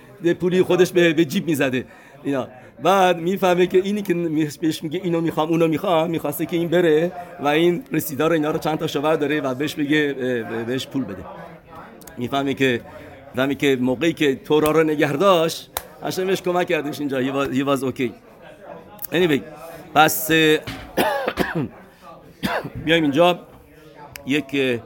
پولی 0.41 0.63
خودش 0.63 0.93
به, 0.93 1.13
به 1.13 1.25
جیب 1.25 1.47
می‌زده. 1.47 1.85
اینا. 2.25 2.49
بعد 2.83 3.17
می‌فهمه 3.17 3.67
که 3.67 3.79
اینی 3.79 4.03
که 4.03 4.15
بهش 4.61 4.83
میگه 4.83 5.01
اینو 5.05 5.21
می‌خوام 5.21 5.49
اونو 5.49 5.69
می‌خوام 5.69 6.11
می‌خواسته 6.11 6.47
که 6.47 6.57
این 6.57 6.69
بره 6.69 7.13
و 7.41 7.49
این 7.49 7.85
رسیدار 7.93 8.33
اینا 8.33 8.51
رو 8.51 8.59
چند 8.59 8.79
تا 8.79 8.87
شوهر 8.87 9.17
داره 9.17 9.41
و 9.41 9.55
بهش 9.55 9.75
بگه 9.75 10.13
بهش 10.67 10.87
پول 10.87 11.05
بده. 11.05 11.25
می‌فهمه 12.19 12.55
که 12.55 12.81
زمی 13.37 13.55
که 13.55 13.77
موقعی 13.81 14.13
که 14.13 14.35
تورا 14.35 14.71
رو 14.71 14.83
نگه 14.83 15.13
داشت 15.13 15.71
کمک 16.43 16.67
کردش 16.67 17.01
اینجا. 17.01 17.47
He 17.47 17.65
was 17.65 17.83
okay. 17.83 18.11
Anyway 19.13 19.41
پس 19.95 20.31
بیایم 22.85 23.03
اینجا. 23.03 23.39
یک 24.27 24.81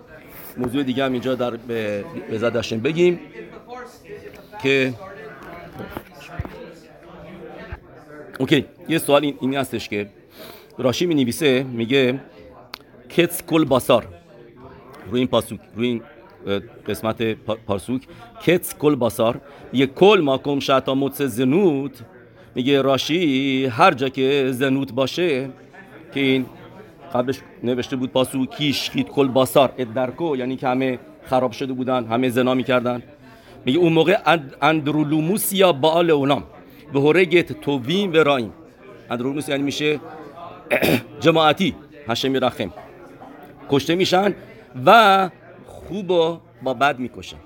موضوع 0.57 0.83
دیگه 0.83 1.05
هم 1.05 1.13
اینجا 1.13 1.35
در 1.35 1.51
به 1.51 2.05
بگیم 2.83 3.21
که 4.63 4.95
اوکی 8.41 8.65
یه 8.89 8.99
سوال 8.99 9.25
این, 9.25 9.35
این 9.41 9.55
هستش 9.55 9.89
که 9.89 10.07
راشی 10.79 11.07
می 11.07 11.15
نویسه 11.15 11.63
میگه 11.63 12.21
کتس 13.09 13.43
کل 13.43 13.65
باسار. 13.65 14.07
روی 15.11 15.21
این 15.21 15.29
پاسوک 15.29 15.61
روی 15.77 15.87
این 15.89 16.03
قسمت 16.89 17.23
پاسوک. 17.67 18.03
کتس 18.43 18.75
کل 18.75 18.95
باسار. 18.95 19.41
میگه 19.73 19.87
کل 19.87 20.21
ماکم 20.25 20.61
شتا 20.61 20.95
متس 20.95 21.23
زنوت. 21.23 22.05
میگه 22.55 22.83
راشی 22.83 23.67
هر 23.67 23.95
جا 23.95 24.09
که 24.09 24.49
زنوت 24.51 24.93
باشه 24.93 25.51
که 26.15 26.21
این 26.21 26.47
قبلش 27.15 27.41
نوشته 27.63 27.97
بود 27.97 28.13
פסוק 28.13 28.91
כי 28.91 28.97
השחית 28.97 29.09
כל 29.09 29.29
בשר 29.29 29.73
את 29.79 29.96
דרכו 29.96 30.37
یعنی 30.37 30.57
که 30.57 30.69
همه 30.69 30.99
خراب 31.25 31.53
شده 31.53 31.73
بودن 31.73 32.05
همه 32.05 32.29
زنا 32.29 32.55
می‌کردن. 32.55 33.03
میگه 33.67 33.79
اون 33.79 33.93
موقع 33.93 34.39
אנדרולמוסיה 34.63 35.53
באה 35.53 35.73
לעולם 35.73 36.45
והורגת 36.93 37.53
טובים 37.61 38.13
ורעים 38.13 38.53
אנדרולמוסיה 39.11 39.49
یعنی 39.49 39.63
میشه 39.63 40.01
جماعتی 41.21 41.75
השם 42.09 42.41
ירחם 42.41 42.73
کشته 43.71 43.95
میشن 43.95 44.35
و 44.87 45.31
خوب 45.67 46.11
و 46.11 46.41
با 46.63 46.75
بد 46.75 46.99
می‌کشن. 46.99 47.37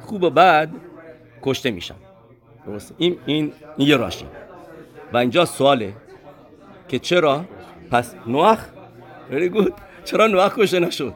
خوب 0.00 0.22
و 0.22 0.30
بد 0.30 0.70
کشته 1.42 1.70
میشن. 1.70 1.94
این 2.98 3.16
این 3.26 3.52
یه 3.78 3.96
راشی. 3.96 4.24
و 5.12 5.16
اینجا 5.16 5.44
سواله 5.44 5.92
که 6.88 6.98
چرا؟ 6.98 7.44
پس 7.90 8.14
نوح 8.26 8.58
good. 9.30 9.72
چرا 10.04 10.26
نوح 10.26 10.48
کشته 10.56 10.80
نشد؟ 10.80 11.14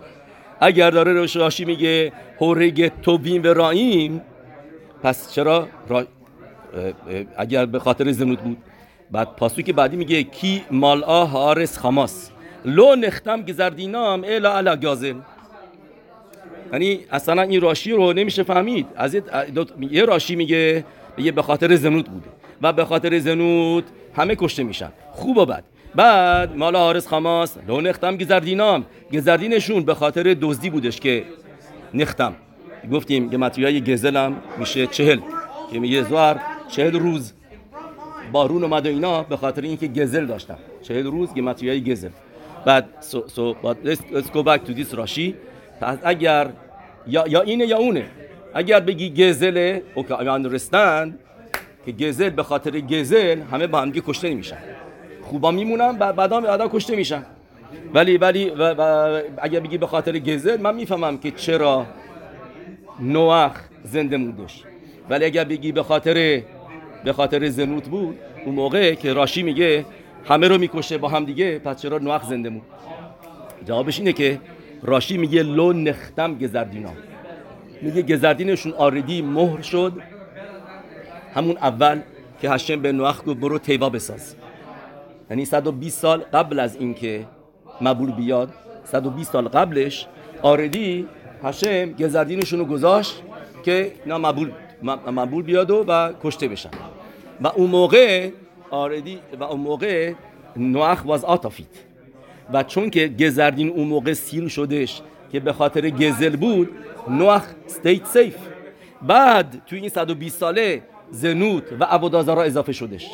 اگر 0.60 0.90
داره 0.90 1.26
راشی 1.34 1.64
میگه 1.64 2.12
هورگ 2.40 2.92
توبین 3.02 3.42
و 3.42 3.54
راییم 3.54 4.22
پس 5.02 5.32
چرا 5.32 5.68
را... 5.88 6.06
اگر 7.36 7.66
به 7.66 7.78
خاطر 7.78 8.12
زنود 8.12 8.38
بود. 8.38 8.56
بعد 9.10 9.36
پاسو 9.36 9.62
که 9.62 9.72
بعدی 9.72 9.96
میگه 9.96 10.22
کی 10.22 10.62
مالا 10.70 11.24
هارس 11.24 11.78
خماس. 11.78 12.30
لو 12.64 12.94
نختم 12.94 13.42
گزردینام 13.42 14.24
الا 14.26 14.56
علا 14.56 14.76
گازل 14.76 15.14
یعنی 16.72 17.00
اصلا 17.10 17.42
این 17.42 17.60
راشی 17.60 17.92
رو 17.92 18.12
نمیشه 18.12 18.42
فهمید. 18.42 18.86
از 18.96 19.16
یه 19.90 20.04
راشی 20.04 20.36
میگه 20.36 20.84
یه 21.18 21.32
به 21.32 21.42
خاطر 21.42 21.76
زنود 21.76 22.08
بوده. 22.08 22.28
و 22.62 22.72
به 22.72 22.84
خاطر 22.84 23.18
زنود 23.18 23.84
همه 24.16 24.36
کشته 24.36 24.62
میشن. 24.62 24.92
خوب 25.12 25.36
و 25.36 25.46
بد. 25.46 25.64
بعد 25.94 26.56
مال 26.56 26.76
حارس 26.76 27.08
خماس 27.08 27.56
لو 27.68 27.80
نختم 27.80 28.16
گزردینام. 28.16 28.84
گزردینشون 29.12 29.82
به 29.82 29.94
خاطر 29.94 30.36
دزدی 30.40 30.70
بودش 30.70 31.00
که 31.00 31.24
نختم. 31.94 32.34
گفتیم 32.92 33.30
که 33.30 33.38
های 33.38 33.80
گزلم 33.80 34.36
میشه 34.58 34.86
چهل. 34.86 35.20
که 35.70 35.78
میگه 35.80 36.02
زوار 36.02 36.40
چهل 36.68 36.98
روز. 36.98 37.32
بارون 38.32 38.64
اومد 38.64 38.86
و 38.86 38.88
اینا 38.88 39.22
به 39.22 39.36
خاطر 39.36 39.62
اینکه 39.62 39.88
گزل 39.88 40.26
داشتم 40.26 40.58
چهل 40.82 41.04
روز 41.06 41.28
های 41.62 41.84
گزل. 41.84 42.08
بعد 42.64 42.86
so 43.00 43.40
but 43.64 43.76
let's, 43.84 44.28
go 44.28 44.42
back 44.42 44.60
to 44.66 44.74
this 44.78 44.94
راشی. 44.94 45.34
پس 45.80 45.98
اگر 46.02 46.50
یا, 47.06 47.24
یا 47.28 47.40
اینه 47.40 47.66
یا 47.66 47.78
اونه. 47.78 48.04
اگر 48.54 48.80
بگی 48.80 49.10
گزله 49.10 49.82
اوکی 49.94 50.14
understand 50.14 51.12
که 51.86 51.92
گزل 51.92 52.30
به 52.30 52.42
خاطر 52.42 52.80
گزل 52.80 53.40
همه 53.40 53.66
با 53.66 53.80
همگی 53.80 54.02
کشته 54.06 54.30
نمیشن. 54.30 54.58
خوبا 55.22 55.50
میمونن 55.50 55.92
بعد 55.92 56.16
بعدا 56.16 56.40
بعدا 56.40 56.68
کشته 56.68 56.96
میشن. 56.96 57.22
ولی 57.94 58.16
ولی 58.16 58.50
و, 58.50 58.74
و 58.74 59.22
اگر 59.38 59.60
بگی 59.60 59.78
به 59.78 59.86
خاطر 59.86 60.18
گزل 60.18 60.60
من 60.60 60.74
می‌فهمم 60.74 61.18
که 61.18 61.30
چرا 61.30 61.86
نوح 63.00 63.52
زنده 63.84 64.16
موندش. 64.16 64.62
ولی 65.10 65.24
اگر 65.24 65.44
بگی 65.44 65.72
به 65.72 65.82
خاطر 65.82 66.42
به 67.04 67.12
خاطر 67.12 67.48
زنوت 67.48 67.88
بود 67.88 68.18
اون 68.44 68.54
موقع 68.54 68.94
که 68.94 69.12
راشی 69.12 69.42
میگه 69.42 69.84
همه 70.24 70.48
رو 70.48 70.58
می‌کشه 70.58 70.98
با 70.98 71.08
هم 71.08 71.24
دیگه 71.24 71.58
پس 71.58 71.82
چرا 71.82 71.98
نوح 71.98 72.24
زنده 72.24 72.48
موند 72.48 72.64
جوابش 73.66 73.98
اینه 73.98 74.12
که 74.12 74.40
راشی 74.82 75.18
میگه 75.18 75.42
לא 75.42 75.72
נחתם 75.72 76.38
גזר 76.38 76.58
דינם. 76.58 76.90
میگه 77.82 78.02
גזר 78.02 78.23
דין 78.23 78.44
شون 78.44 78.72
already 78.72 79.22
مهر 79.22 79.62
شد. 79.62 79.92
همون 81.34 81.56
اول 81.56 82.00
که 82.40 82.50
השם 82.50 82.82
به 82.82 82.92
نوح 82.92 83.18
گفت 83.18 83.40
برو 83.40 83.58
תיבה 83.58 83.90
بساز. 83.90 84.34
یعنی 85.30 85.44
120 85.44 86.00
سال 86.00 86.18
قبل 86.18 86.58
از 86.60 86.76
اینکه 86.76 87.26
מבול 87.80 88.12
بیاد 88.12 88.54
120 88.84 89.32
سال 89.32 89.48
قبلش 89.48 90.06
already 90.42 91.06
השם 91.42 91.92
גזר 91.92 92.12
דין 92.12 92.32
شون 92.32 92.58
رو 92.58 92.64
گذاشت 92.64 93.22
که 93.64 93.92
نه 94.06 94.16
مبول, 94.16 94.50
مبول 95.06 95.42
بیاد 95.42 95.70
و, 95.70 95.84
و 95.88 96.12
کشته 96.22 96.48
بشن. 96.48 96.70
و 97.40 97.46
اون 97.46 97.70
موقع 97.70 98.30
آردی 98.70 99.18
و 99.40 99.44
اون 99.44 99.60
موقع 99.60 100.12
نوح 100.56 101.00
واز 101.00 101.24
آتافیت 101.24 101.66
و 102.52 102.62
چون 102.62 102.90
که 102.90 103.08
گزردین 103.08 103.68
اون 103.68 103.88
موقع 103.88 104.12
سیل 104.12 104.48
شدش 104.48 105.02
که 105.32 105.40
به 105.40 105.52
خاطر 105.52 105.90
گزل 105.90 106.36
بود 106.36 106.70
نوح 107.08 107.42
استیت 107.66 108.06
سیف 108.06 108.36
بعد 109.02 109.62
توی 109.66 109.78
این 109.78 109.88
120 109.88 110.38
ساله 110.38 110.82
زنوت 111.10 111.64
و 111.80 111.84
عبودازارا 111.84 112.42
اضافه 112.42 112.72
شدش 112.72 113.06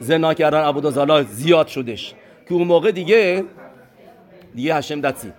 زنا 0.00 0.34
کردن 0.34 0.60
عبودازارا 0.60 1.22
زیاد 1.22 1.66
شدش 1.66 2.14
که 2.48 2.54
اون 2.54 2.66
موقع 2.66 2.90
دیگه 2.90 3.44
دیگه 4.54 4.74
هشم 4.74 5.00
دتسی 5.00 5.32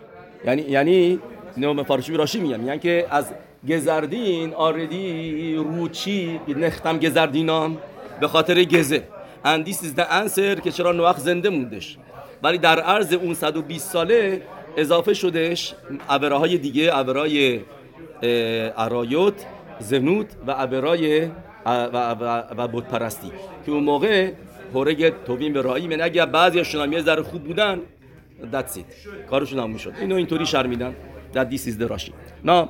یعنی 0.46 0.62
یعنی 0.62 1.20
اینو 1.56 1.84
فارسی 1.84 2.14
راشی 2.14 2.40
میگم؟ 2.40 2.68
یعنی 2.68 2.80
که 2.80 3.08
از 3.10 3.26
گزردین 3.70 4.54
آردی 4.54 5.56
روچی 5.56 6.40
نختم 6.48 7.00
گزردینام. 7.00 7.78
به 8.20 8.28
خاطر 8.28 8.64
گزه. 8.64 9.04
is 9.46 9.94
the 9.98 10.62
که 10.64 10.72
چرا 10.72 10.92
نوح 10.92 11.18
زنده 11.18 11.50
موندش. 11.50 11.98
ولی 12.44 12.58
در 12.58 12.80
عرض 12.80 13.14
اون 13.14 13.34
120 13.34 13.92
ساله 13.92 14.42
اضافه 14.78 15.14
شدش 15.14 15.76
عبرهای 16.10 16.58
دیگه 16.58 16.92
عبرهای 16.92 17.60
عرایوت 18.78 19.46
زنوت 19.80 20.28
و 20.48 20.52
عبرهای 20.52 21.26
و, 21.66 22.12
و, 22.12 22.44
و 22.58 22.68
بود 22.68 22.88
پرستی 22.88 23.32
که 23.66 23.72
اون 23.72 23.84
موقع 23.84 24.32
هورگ 24.74 25.14
توبین 25.26 25.54
به 25.54 25.62
رایی 25.62 25.88
من. 25.88 26.02
اگر 26.02 26.26
بعضی 26.26 26.58
هاشون 26.58 26.94
یه 26.94 27.02
ذره 27.02 27.24
خوب 27.24 27.44
بودن 27.44 27.80
it. 28.54 29.30
کارشون 29.30 29.60
هم 29.60 29.70
می‌شد 29.70 29.94
اینو 30.02 30.16
اینطوری 30.16 30.46
شرمیدن 30.46 30.96
that 31.34 31.54
this 31.54 31.62
is 31.62 31.82
the 31.82 31.90
راشی. 31.90 32.14
نه 32.46 32.70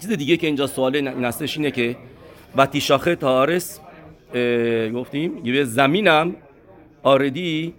چیز 0.00 0.10
دیگه 0.10 0.36
که 0.36 0.46
اینجا 0.46 0.66
سوال 0.66 0.96
این 0.96 1.24
هستش 1.24 1.56
اینه 1.56 1.70
که 1.70 1.96
شاخه 2.80 3.16
تارس 3.16 3.80
گفتیم 4.94 5.40
یه 5.44 5.64
زمینم 5.64 6.36
آردی 7.02 7.74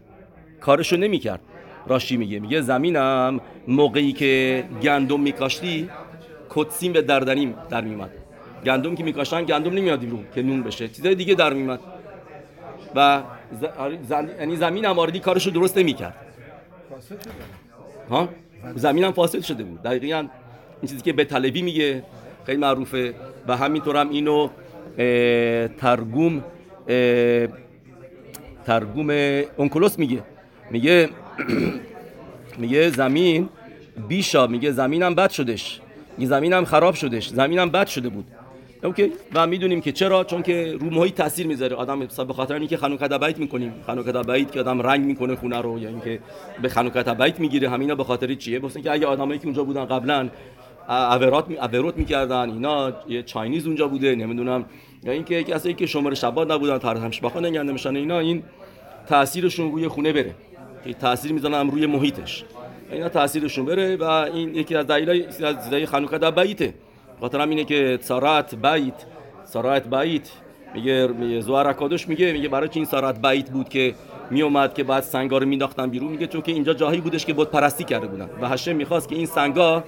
کارشو 0.62 0.98
نمی‌کرد. 0.98 1.40
راشی 1.88 2.18
میگه 2.18 2.40
میگه 2.40 2.62
زمینم 2.62 3.40
موقعی 3.68 4.12
که 4.12 4.64
گندم 4.84 5.20
میکاشتی 5.20 5.90
کتسیم 6.50 6.94
به 6.94 7.02
دردنیم 7.02 7.56
در 7.70 7.82
میمد 7.82 8.10
گندم 8.66 8.96
که 8.96 9.04
میکاشتن 9.04 9.44
گندم 9.44 9.74
نمیاد 9.74 10.00
بیرون 10.00 10.26
که 10.36 10.42
نون 10.42 10.64
بشه. 10.64 10.88
چیزای 10.88 11.16
دیگه 11.16 11.36
در 11.36 11.54
میمد 11.54 11.80
و 12.96 13.22
یعنی 14.40 14.56
زمین 14.56 14.86
هم 14.86 15.00
آردی 15.00 15.20
کارشو 15.20 15.50
درست 15.50 15.78
نمی‌کرد. 15.78 16.16
ها؟ 18.10 18.30
زمین 18.76 19.04
هم 19.04 19.12
فاسد 19.12 19.42
شده 19.42 19.64
بود. 19.64 19.82
دقیقا 19.84 20.18
این 20.18 20.90
چیزی 20.90 21.02
که 21.02 21.14
به 21.14 21.24
طلبی 21.26 21.62
میگه 21.62 22.04
خیلی 22.46 22.58
معروفه. 22.58 23.14
و 23.48 23.58
همینطور 23.58 23.98
هم 23.98 24.10
اینو 24.10 24.50
ترگوم 25.78 26.44
ترگوم 28.66 29.10
اونکولوس 29.58 30.00
میگه. 30.00 30.24
میگه 30.72 31.10
میگه 32.62 32.90
زمین 32.90 33.50
بیشا 34.08 34.48
میگه 34.48 34.72
زمینم 34.72 35.16
بد 35.16 35.30
شدش. 35.30 35.82
این 36.18 36.28
زمینم 36.28 36.66
خراب 36.66 36.96
شدش. 36.96 37.30
زمینم 37.30 37.70
بد 37.70 37.88
شده 37.88 38.10
بود. 38.10 38.26
اوکی؟ 38.84 39.12
و 39.34 39.48
می‌دونیم 39.48 39.82
که 39.82 39.92
چرا؟ 39.92 40.24
چون 40.24 40.44
که 40.44 40.78
رو 40.80 40.90
محیط 40.90 41.16
تاثیر 41.16 41.48
می‌ذاره. 41.48 41.76
آدم 41.76 42.00
به 42.00 42.34
خاطر 42.34 42.54
اینکه 42.54 42.78
خانوکه 42.78 43.08
بیت 43.08 43.38
می‌کنیم. 43.38 43.74
خانوکه 43.86 44.12
بیت 44.12 44.52
که 44.52 44.60
آدم 44.60 44.82
رنگ 44.82 45.06
می‌کنه 45.06 45.36
خونه 45.36 45.62
رو 45.62 45.80
یا 45.80 45.90
اینکه 45.90 46.20
به 46.62 46.70
خانوکه 46.70 47.04
بیت 47.04 47.40
می‌گیره 47.40 47.70
همینا 47.70 47.96
به 47.96 48.04
خاطر 48.04 48.34
چیه؟ 48.34 48.60
بس 48.60 48.76
اینکه 48.76 48.92
اگه 48.92 49.08
آدمایی 49.08 49.40
که 49.40 49.46
اونجا 49.46 49.64
بودن 49.64 49.86
قبلا 49.86 50.30
اورات 50.90 51.52
اورات 51.52 51.98
می‌کردن. 51.98 52.50
اینا 52.50 52.94
یه 53.08 53.24
چاینیز 53.24 53.68
اونجا 53.68 53.88
بوده 53.88 54.16
نمی‌دونم. 54.16 54.66
یا 55.04 55.12
اینکه 55.12 55.44
کسایی 55.44 55.76
که 55.76 55.86
شماره 55.86 56.16
شبات 56.16 56.52
نبودن 56.52 56.78
طرح 56.78 57.04
همشباخا 57.04 57.40
نگنده 57.40 57.74
میشن 57.74 57.96
اینا 57.96 58.20
این 58.20 58.44
تاثیرشون 59.08 59.72
روی 59.72 59.88
خونه 59.88 60.14
بره. 60.14 60.36
که 60.84 60.94
تاثیر 60.94 61.34
می‌زنن 61.34 61.72
روی 61.72 61.86
محیطش. 61.86 62.44
اینا 62.92 63.10
تاثیرشون 63.10 63.66
بره 63.66 63.96
و 63.96 64.04
این 64.04 64.56
یکی 64.56 64.76
از 64.76 64.88
دلایل 64.88 65.26
از 65.44 65.70
دلایل 65.70 65.86
خانوکه 65.86 66.18
در 66.18 66.32
بیته. 66.32 66.74
خاطر 67.20 67.42
اینه 67.42 67.64
که 67.64 68.00
سارات 68.02 68.56
بیت 68.56 68.94
سارات 69.46 69.96
بیت. 69.96 70.30
میگه 70.74 71.42
زوار 71.42 71.68
اکادش 71.68 72.08
میگه 72.08 72.32
میگه 72.32 72.50
برای 72.50 72.70
چی 72.70 72.80
این 72.80 72.86
سارات 72.86 73.22
بیت 73.22 73.50
بود 73.50 73.70
که 73.70 73.96
می 74.32 74.42
اومد 74.42 74.74
که 74.74 74.84
بعد 74.84 75.04
سنگا 75.04 75.38
رو 75.38 75.46
مینداختن 75.46 75.90
بیرون؟ 75.90 76.12
میگه 76.12 76.28
چون 76.28 76.42
که 76.42 76.52
اینجا 76.52 76.74
جایی 76.74 77.02
بودش 77.02 77.26
که 77.26 77.34
بود 77.34 77.52
پرستی 77.52 77.84
کرده 77.84 78.08
بودن. 78.08 78.30
و 78.42 78.48
هشم 78.50 78.76
می‌خواست 78.76 79.10
که 79.10 79.16
این 79.16 79.26
سنگا 79.26 79.84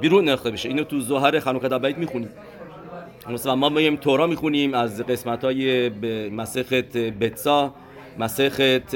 بیرون 0.00 0.24
نرخته 0.24 0.50
بشه 0.50 0.68
اینو 0.68 0.84
تو 0.84 1.00
زهر 1.00 1.40
خانوکه 1.40 1.68
بیت 1.68 1.98
می‌خونیم 1.98 2.28
مثلا 3.30 3.56
ما 3.56 3.68
میگیم 3.68 3.96
تورا 3.96 4.26
می‌خونیم 4.26 4.74
از 4.74 5.02
قسمت 5.02 5.44
های 5.44 5.88
مسخت 6.28 6.96
بتسا 6.96 7.74
مسخت 8.18 8.94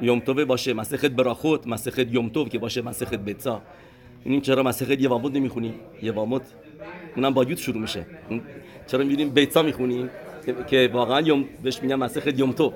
یومتوه 0.00 0.44
باشه 0.44 0.72
مسخت 0.72 1.06
براخوت 1.06 1.66
مسخت 1.66 1.98
یومتوب 1.98 2.48
که 2.48 2.58
باشه 2.58 2.82
مسخت 2.82 3.14
بتسا. 3.14 3.62
این 4.24 4.40
چرا 4.40 4.62
مسخت 4.62 4.90
یوامود 4.90 5.36
نمی‌خونیم 5.36 5.74
یوامود 6.02 6.42
اونم 7.16 7.34
با 7.34 7.44
یود 7.44 7.58
شروع 7.58 7.80
میشه. 7.80 8.06
چرا 8.86 9.04
می‌بینیم 9.04 9.30
بیتسا 9.30 9.62
می‌خونیم؟ 9.62 10.10
که 10.66 10.90
واقعا 10.92 11.20
یوم 11.20 11.44
بهش 11.62 11.82
میگم 11.82 11.98
مسخت 11.98 12.38
یومتو. 12.38 12.72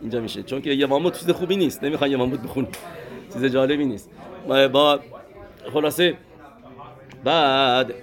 اینجا 0.00 0.20
میشه. 0.20 0.42
چون 0.42 0.62
که 0.62 0.70
یوامود 0.70 1.14
چیز 1.18 1.30
خوبی 1.30 1.56
نیست. 1.56 1.84
نمی‌خوان 1.84 2.10
یوامود 2.10 2.42
بخونیم 2.42 2.70
چیز 3.32 3.44
جالبی 3.44 3.84
نیست. 3.84 4.10
با 4.72 5.00
خلاصه 5.72 6.14
بعد 7.24 7.94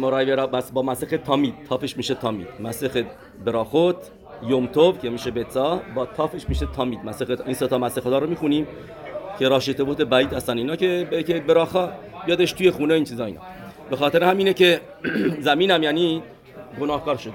مرای 0.00 0.36
بس 0.36 0.72
با 0.72 0.82
مسخ 0.82 1.14
تامید 1.24 1.54
تافش 1.68 1.96
میشه 1.96 2.14
تامید 2.14 2.48
مسخ 2.60 3.02
براخوت 3.44 3.96
یومتوب 4.48 4.98
که 4.98 5.10
میشه 5.10 5.30
بتا 5.30 5.80
با 5.94 6.06
تافش 6.06 6.48
میشه 6.48 6.66
تامید 6.76 7.04
مسخ 7.04 7.26
این 7.44 7.54
سه 7.54 7.66
تا 7.66 7.78
مسخ 7.78 8.06
رو 8.06 8.26
می‌خونیم 8.26 8.66
که 9.38 9.48
راشته 9.48 9.84
بود 9.84 10.08
بعید 10.08 10.32
هستن. 10.32 10.58
اینا 10.58 10.76
که 10.76 11.24
که 11.26 11.40
براخا 11.40 11.88
یادش 12.26 12.52
توی 12.52 12.70
خونه 12.70 12.94
این 12.94 13.04
چیزا 13.04 13.24
اینا. 13.24 13.40
به 13.90 13.96
خاطر 13.96 14.24
همینه 14.24 14.52
که 14.52 14.80
زمینم 15.40 15.82
یعنی 15.82 16.22
گناهکار 16.80 17.16
شده. 17.16 17.32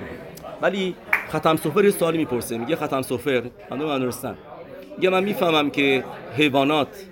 ولی 0.61 0.95
ختم 1.29 1.55
سفر 1.55 1.89
سوالی 1.89 2.17
می‌پرسه. 2.17 2.57
میگه 2.57 2.75
ختم 2.75 3.01
سفر. 3.01 3.43
من 3.71 4.11
understand. 4.11 4.35
میگه 4.97 5.09
من 5.09 5.23
می‌فهمم 5.23 5.69
که 5.69 6.03
حیوانات 6.37 7.05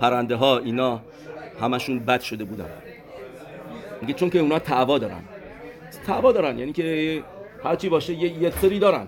پرنده 0.00 0.36
ها 0.36 0.58
اینا 0.58 1.00
همشون 1.60 1.98
بد 1.98 2.20
شده 2.20 2.44
بودن. 2.44 2.66
میگه 4.00 4.14
چون 4.14 4.30
که 4.30 4.38
اونا 4.38 4.58
تعوا 4.58 4.98
دارن. 4.98 5.22
تعوا 6.06 6.32
دارن 6.32 6.58
یعنی 6.58 6.72
که 6.72 7.22
هرچی 7.64 7.88
باشه 7.88 8.14
یه, 8.14 8.42
یه 8.42 8.50
سری 8.50 8.78
دارن. 8.78 9.06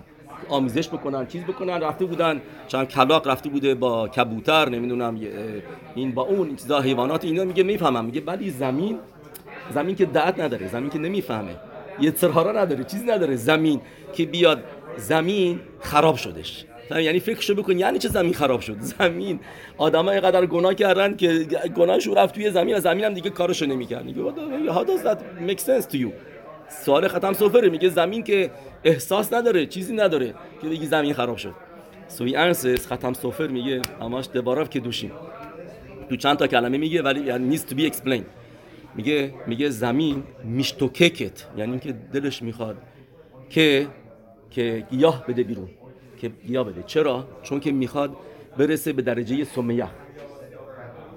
آمیزش 0.49 0.89
بکنن 0.89 1.27
چیز 1.27 1.43
بکنن 1.43 1.81
رفته 1.81 2.05
بودن 2.05 2.41
چند 2.67 2.87
کلاق 2.87 3.27
رفته 3.27 3.49
بوده 3.49 3.75
با 3.75 4.07
کبوتر 4.07 4.69
نمی‌دونم 4.69 5.19
این 5.95 6.11
با 6.11 6.21
اون 6.21 6.55
چیزا 6.55 6.81
حیوانات 6.81 7.25
اینا 7.25 7.43
میگه 7.43 7.63
می‌فهمم 7.63 8.05
میگه 8.05 8.21
ولی 8.25 8.49
زمین 8.49 8.99
زمین 9.73 9.95
که 9.95 10.05
دعت 10.05 10.39
نداره 10.39 10.67
زمین 10.67 10.89
که 10.89 10.99
نمی‌فهمه. 10.99 11.55
یه 11.99 12.13
سرهارا 12.15 12.51
نداره 12.51 12.83
چیز 12.83 13.03
نداره 13.09 13.35
زمین 13.35 13.81
که 14.13 14.25
بیاد 14.25 14.63
زمین 14.97 15.59
خراب 15.79 16.15
شدش. 16.15 16.65
یعنی 17.01 17.19
فکرشو 17.19 17.55
بکن 17.55 17.79
یعنی 17.79 17.99
چه 17.99 18.09
زمین 18.09 18.33
خراب 18.33 18.61
شد؟ 18.61 18.79
زمین. 18.79 19.39
آدما 19.77 20.11
اینقدر 20.11 20.45
گناه 20.45 20.73
کردن 20.73 21.15
که 21.15 21.47
گناهشو 21.75 22.13
رفت 22.13 22.35
توی 22.35 22.51
زمین 22.51 22.75
و 22.75 22.79
زمین 22.79 23.05
هم 23.05 23.13
دیگه 23.13 23.29
کارشو 23.29 23.65
نمی‌کرد. 23.65 24.05
میگه 24.05 24.21
how 24.73 24.85
does 24.85 25.03
that 25.05 25.17
make 25.49 25.59
sense 25.59 25.85
to 25.93 25.95
you? 25.95 26.07
سوال 26.69 27.07
ختم 27.07 27.33
سفره 27.33 27.69
میگه 27.69 27.89
زمین 27.89 28.23
که 28.23 28.51
احساس 28.83 29.33
نداره 29.33 29.65
چیزی 29.65 29.95
نداره 29.95 30.33
که 30.61 30.69
بگی 30.69 30.85
زمین 30.85 31.13
خراب 31.13 31.37
شد. 31.37 31.53
سوی 32.07 32.35
انسس 32.35 32.93
ختم 32.93 33.13
سفر 33.13 33.47
میگه 33.47 33.81
اماش 34.01 34.27
دباراف 34.27 34.69
که 34.69 34.79
دوشیم. 34.79 35.11
تو 36.09 36.15
چند 36.15 36.37
تا 36.37 36.47
کلمه 36.47 36.77
میگه 36.77 37.01
ولی 37.01 37.21
یعنی 37.21 37.47
نیست 37.47 37.69
to 37.69 37.73
be 37.73 38.21
میگه 38.95 39.33
میگه 39.47 39.69
زمین 39.69 40.23
میشتوککت. 40.43 41.45
یعنی 41.57 41.71
اینکه 41.71 41.91
دلش 42.13 42.41
می‌خواد 42.41 42.77
که 43.49 43.87
که 44.51 44.87
گیاه 44.91 45.25
بده 45.27 45.43
بیرون. 45.43 45.69
که 46.23 46.31
گیاه 46.47 46.63
بده. 46.63 46.83
چرا؟ 46.83 47.27
چون 47.43 47.59
که 47.59 47.71
می‌خواد 47.71 48.15
برسه 48.57 48.93
به 48.93 49.01
درجه 49.01 49.43
سمیخ 49.43 49.89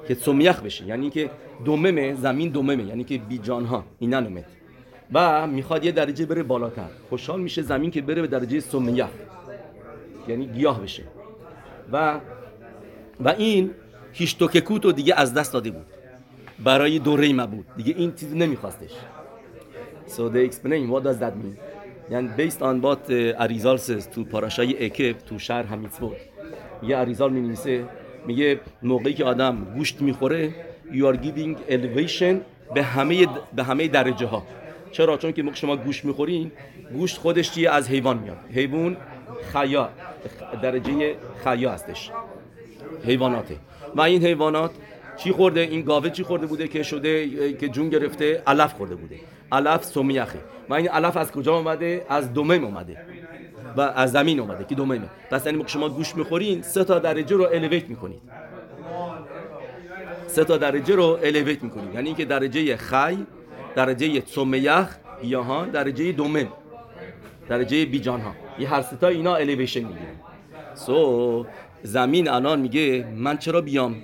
که 0.08 0.14
سمیخ 0.14 0.62
بشه. 0.62 0.86
یعنی 0.86 1.02
اینکه 1.02 1.30
دوممه 1.64 2.14
زمین 2.14 2.48
دوممه. 2.48 2.84
یعنی 2.84 3.04
که 3.04 3.18
بی 3.18 3.38
جانها. 3.38 3.84
اینا 3.98 4.20
نمت 4.20 4.44
و 5.12 5.46
می‌خواد 5.46 5.84
یه 5.84 5.92
درجه 5.92 6.26
بره 6.26 6.42
بالاتر. 6.42 6.88
خوشحال 7.08 7.40
میشه 7.40 7.62
زمین 7.62 7.90
که 7.90 8.02
بره 8.02 8.22
به 8.22 8.26
درجه 8.26 8.60
سمیخ 8.60 9.06
یعنی 10.28 10.46
گیاه 10.46 10.82
بشه. 10.82 11.02
و 11.92 12.20
و 13.20 13.28
این 13.28 13.70
هیشتوککوت 14.12 14.84
رو 14.84 14.92
دیگه 14.92 15.14
از 15.14 15.34
دست 15.34 15.52
داده 15.52 15.70
بود. 15.70 15.86
برای 16.64 16.98
دوره 16.98 17.46
بود 17.46 17.66
دیگه 17.76 17.94
این 17.96 18.14
چیز 18.14 18.34
نمیخواستش. 18.34 18.90
so 20.14 20.22
they 20.34 20.44
explain 20.50 20.82
what 20.92 21.02
does 21.08 21.18
that 21.24 21.34
mean? 21.42 21.56
یعنی 22.10 22.30
based 22.38 22.60
on 22.60 22.84
what 22.84 23.10
اریزال 23.38 23.78
says 23.78 24.08
تو 24.14 24.24
پاراشای 24.24 24.84
اکب 24.86 25.18
تو 25.18 25.38
شهر 25.38 25.62
همیتسوت 25.62 26.16
یه 26.82 26.96
اریزال 26.96 27.32
می 27.32 27.40
نویسه 27.40 27.84
میگه 28.26 28.60
موقعی 28.82 29.14
که 29.14 29.24
آدم 29.24 29.64
گوشت 29.76 30.02
می‌خوره 30.02 30.54
you 30.92 31.04
are 31.12 31.16
giving 31.16 31.70
elevation 31.70 32.36
به 32.74 32.82
همه 32.82 33.26
به 33.56 33.62
همه 33.64 33.88
درجه 33.88 34.26
ها 34.26 34.46
چرا؟ 34.92 35.16
چون 35.16 35.32
که 35.32 35.42
موقع 35.42 35.56
شما 35.56 35.76
گوشت 35.76 36.04
می‌خورین 36.04 36.52
گوشت 36.92 37.16
خودش 37.18 37.50
چیه 37.50 37.70
از 37.70 37.88
حیوان 37.88 38.18
میاد. 38.18 38.36
حیوان 38.52 38.96
خیا 39.52 39.88
درجه 40.62 41.14
خیا 41.44 41.72
هستش. 41.72 42.10
حیواناته. 43.04 43.56
و 43.94 44.00
این 44.00 44.24
حیوانات 44.24 44.70
چی 45.16 45.32
خورده؟ 45.32 45.60
این 45.60 45.82
گاوه 45.82 46.10
چی 46.10 46.22
خورده 46.22 46.46
بوده 46.46 46.68
که 46.68 46.82
شده 46.82 47.52
که 47.52 47.68
جون 47.68 47.88
گرفته؟ 47.88 48.42
علف 48.46 48.72
خورده 48.72 48.94
بوده. 48.94 49.16
علف 49.52 49.84
سمیخه 49.84 50.38
و 50.68 50.74
این 50.74 50.88
علف 50.88 51.16
از 51.16 51.32
کجا 51.32 51.56
اومده؟ 51.56 52.06
از 52.08 52.32
دومم 52.32 52.64
اومده. 52.64 52.96
و 53.76 53.80
از 53.80 54.12
زمین 54.12 54.40
اومده 54.40 54.64
که 54.64 54.74
دوممه 54.74 55.08
پس 55.30 55.46
یعنی 55.46 55.64
شما 55.66 55.88
گوش 55.88 56.16
می‌خورین 56.16 56.62
سه 56.62 56.84
تا 56.84 56.98
درجه 56.98 57.36
رو 57.36 57.44
الیویت 57.44 57.88
می‌کنید. 57.88 58.20
سه 60.26 60.44
تا 60.44 60.56
درجه 60.56 60.94
رو 60.94 61.18
الیویت 61.22 61.62
می‌کنید. 61.62 61.94
یعنی 61.94 62.06
اینکه 62.06 62.24
درجه 62.24 62.76
خی 62.76 63.26
درجه 63.74 64.22
سمیخ 64.26 64.96
ها 65.34 65.64
درجه 65.64 66.12
دومم 66.12 66.48
درجه 67.48 67.86
بیجان 67.86 68.20
ها 68.20 68.32
یه 68.58 68.68
هر 68.68 68.82
ستا 68.82 69.08
اینا 69.08 69.34
الیویشن 69.34 69.80
می‌گیرن. 69.80 70.16
سو 70.74 71.42
so, 71.42 71.46
زمین 71.82 72.28
الان 72.28 72.60
میگه 72.60 73.06
من 73.16 73.38
چرا 73.38 73.60
بیام؟ 73.60 73.96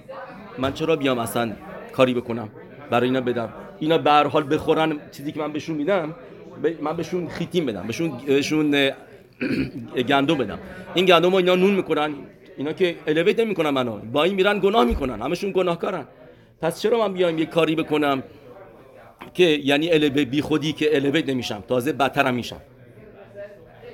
من 0.58 0.72
چرا 0.72 0.96
بیام 0.96 1.18
اصلا 1.18 1.52
کاری 1.92 2.14
بکنم؟ 2.14 2.48
برای 2.90 3.08
اینا 3.08 3.20
بدم. 3.20 3.52
اینا 3.82 3.98
به 3.98 4.10
هر 4.10 4.26
حال 4.26 4.54
بخورن 4.54 4.98
چیزی 5.10 5.32
که 5.32 5.40
من 5.40 5.52
بهشون 5.52 5.76
میدم 5.76 6.14
من 6.80 6.96
بهشون 6.96 7.28
خیتیم 7.28 7.66
بدم 7.66 7.86
بهشون 7.86 8.12
بهشون 8.26 8.90
گندم 10.10 10.34
بدم. 10.34 10.58
این 10.94 11.04
گندم 11.04 11.34
اینا 11.34 11.54
نون 11.54 11.74
می‌کنن 11.74 12.14
اینا 12.56 12.72
که 12.72 12.96
الیویت 13.06 13.40
نمی‌کنن 13.40 13.70
منو 13.70 13.98
با 13.98 14.24
این 14.24 14.34
میرن 14.34 14.58
گناه 14.58 14.84
می‌کنن 14.84 15.22
همشون 15.22 15.52
گناهکارن. 15.52 16.04
پس 16.60 16.80
چرا 16.80 16.98
من 16.98 17.12
بیام 17.12 17.38
یه 17.38 17.46
کاری 17.46 17.74
بکنم 17.74 18.22
که 19.34 19.44
یعنی 19.44 19.90
الوی 19.90 20.24
بی 20.24 20.40
خودی 20.42 20.72
که 20.72 20.96
الیویت 20.96 21.28
نمیشم 21.28 21.64
تازه 21.68 21.92
بدترم 21.92 22.34
میشم؟ 22.34 22.60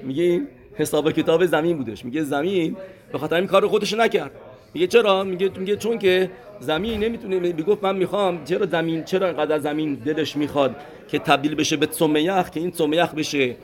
میگه 0.02 0.42
حساب 0.74 1.10
کتاب 1.10 1.46
زمین 1.46 1.76
بودش 1.76 2.04
میگه 2.04 2.22
زمین 2.22 2.76
به 3.12 3.18
خاطر 3.18 3.36
این 3.36 3.46
کار 3.46 3.66
خودش 3.66 3.92
نکرد. 3.92 4.30
میگه 4.74 4.86
چرا؟ 4.86 5.24
میگه 5.24 5.50
میگه 5.58 5.76
چون 5.76 5.98
که 5.98 6.30
زمین 6.60 7.04
نمی‌تونه 7.04 7.38
می‌گفت 7.38 7.84
من 7.84 7.96
می‌خوام 7.96 8.44
چرا 8.44 8.66
زمین 8.66 9.04
چرا 9.04 9.26
اینقدر 9.26 9.58
زمین 9.58 9.94
دلش 9.94 10.36
می‌خواد 10.36 10.76
که 11.08 11.18
تبدیل 11.18 11.54
بشه 11.54 11.76
به 11.76 11.88
سمیخ 11.90 12.50
که 12.50 12.60
این 12.60 12.72
سمیخ 12.72 13.14
بشه؟ 13.14 13.56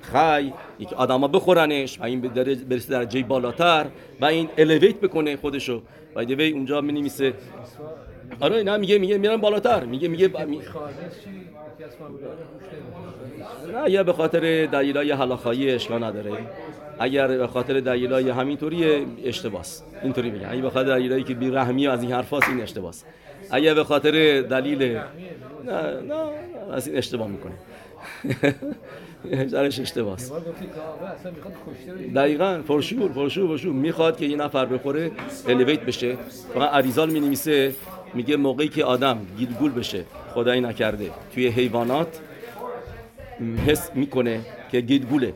خی 0.00 0.52
یک 0.78 0.92
آدما 0.92 1.28
بخورنش 1.28 2.00
و 2.00 2.04
این 2.04 2.20
برسه 2.68 2.90
درجه 2.90 3.22
بالاتر 3.22 3.86
و 4.20 4.24
این 4.24 4.48
الیویت 4.58 4.96
بکنه 4.96 5.36
خودشو. 5.36 5.82
و 6.16 6.24
دیوی 6.24 6.50
اونجا 6.50 6.80
می 6.80 6.92
نمیسه 6.92 7.34
آره 8.40 8.62
نه 8.62 8.76
میگه 8.76 8.98
میگه 8.98 9.18
میرن 9.18 9.36
بالاتر. 9.36 9.84
میگه 9.84 10.08
میگه 10.08 10.30
نه 13.72 13.90
یا 13.90 14.02
به 14.02 14.12
خاطر 14.12 14.66
دلیلای 14.66 15.12
حلاخایی 15.12 15.70
اشکال 15.70 16.04
نداره. 16.04 16.32
اگر 16.98 17.28
به 17.28 17.46
خاطر 17.46 17.80
دلیلای 17.80 18.30
همینطوری 18.30 19.06
اشتباس. 19.24 19.82
اینطوری 20.02 20.30
میگن 20.30 20.48
اگه 20.50 20.62
به 20.62 20.70
خاطر 20.70 20.88
دلیلایی 20.88 21.24
که 21.24 21.34
بیرحمی 21.34 21.86
از 21.86 22.02
این 22.02 22.12
حرفاست 22.12 22.48
این 22.48 22.60
اشتباس. 22.60 23.04
اگه 23.50 23.74
به 23.74 23.84
خاطر 23.84 24.42
دلیل 24.42 24.82
نه 24.82 26.00
نه 26.08 26.14
از 26.72 26.88
این 26.88 26.96
اشتباه 26.96 27.28
می‌کنه. 27.28 27.52
درش 29.52 29.80
اشتباس. 29.80 30.32
دقیقا 32.14 32.62
فرشور 32.66 33.12
فرشور 33.12 33.48
فرشور 33.48 33.72
می‌خواد 33.72 34.16
که 34.16 34.24
این 34.24 34.40
نفر 34.40 34.66
بخوره 34.66 35.10
الیویت 35.48 35.80
بشه. 35.80 36.16
فقط 36.54 36.70
عریزال 36.70 37.10
می 37.10 37.20
نویسه 37.20 37.74
میگه 38.14 38.36
موقعی 38.36 38.68
که 38.68 38.84
آدم 38.84 39.18
گیلگول 39.38 39.72
بشه 39.72 40.04
خدایی 40.34 40.60
نکرده 40.60 41.10
توی 41.34 41.48
حیوانات 41.48 42.20
حس 43.66 43.90
می‌کنه 43.94 44.40
که 44.72 44.80
گیلگوله. 44.80 45.34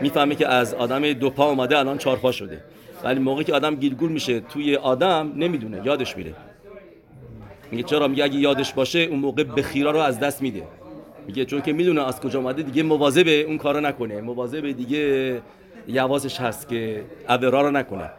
می‌فهمه 0.00 0.34
که 0.34 0.48
از 0.48 0.74
آدم 0.74 1.12
دو 1.12 1.30
پا 1.30 1.50
اومده 1.50 1.78
الان 1.78 1.98
چهار 1.98 2.16
پا 2.16 2.32
شده. 2.32 2.64
ولی 3.04 3.20
موقعی 3.20 3.44
که 3.44 3.54
آدم 3.54 3.74
گیلگول 3.74 4.12
میشه 4.12 4.40
توی 4.40 4.76
آدم 4.76 5.32
نمی‌دونه 5.36 5.82
یادش 5.84 6.16
میره. 6.16 6.34
میگه 7.70 7.82
چرا؟ 7.82 8.08
میگه 8.08 8.24
اگه 8.24 8.36
یادش 8.36 8.72
باشه 8.72 8.98
اون 8.98 9.18
موقع 9.18 9.44
بخیرا 9.44 9.90
رو 9.90 9.98
از 9.98 10.20
دست 10.20 10.42
میده. 10.42 10.62
میگه 11.26 11.44
چون 11.44 11.60
که 11.62 11.72
می‌دونه 11.72 12.08
از 12.08 12.20
کجا 12.20 12.38
اومده 12.38 12.62
دیگه 12.62 12.82
مواظب 12.82 13.44
اون 13.46 13.58
کارو 13.58 13.80
نکنه. 13.80 14.20
مواظب 14.20 14.72
دیگه 14.72 15.42
یوازش 15.88 16.40
هست 16.40 16.68
که 16.68 17.04
اورا 17.28 17.62
رو 17.62 17.70
نکنه. 17.70 18.10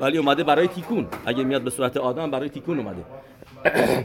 ولی 0.00 0.18
اومده 0.18 0.44
برای 0.44 0.68
تیکون. 0.68 1.06
اگه 1.26 1.44
میاد 1.44 1.62
به 1.62 1.70
صورت 1.70 1.96
آدم 1.96 2.30
برای 2.30 2.48
تیکون 2.48 2.78
اومده. 2.78 3.04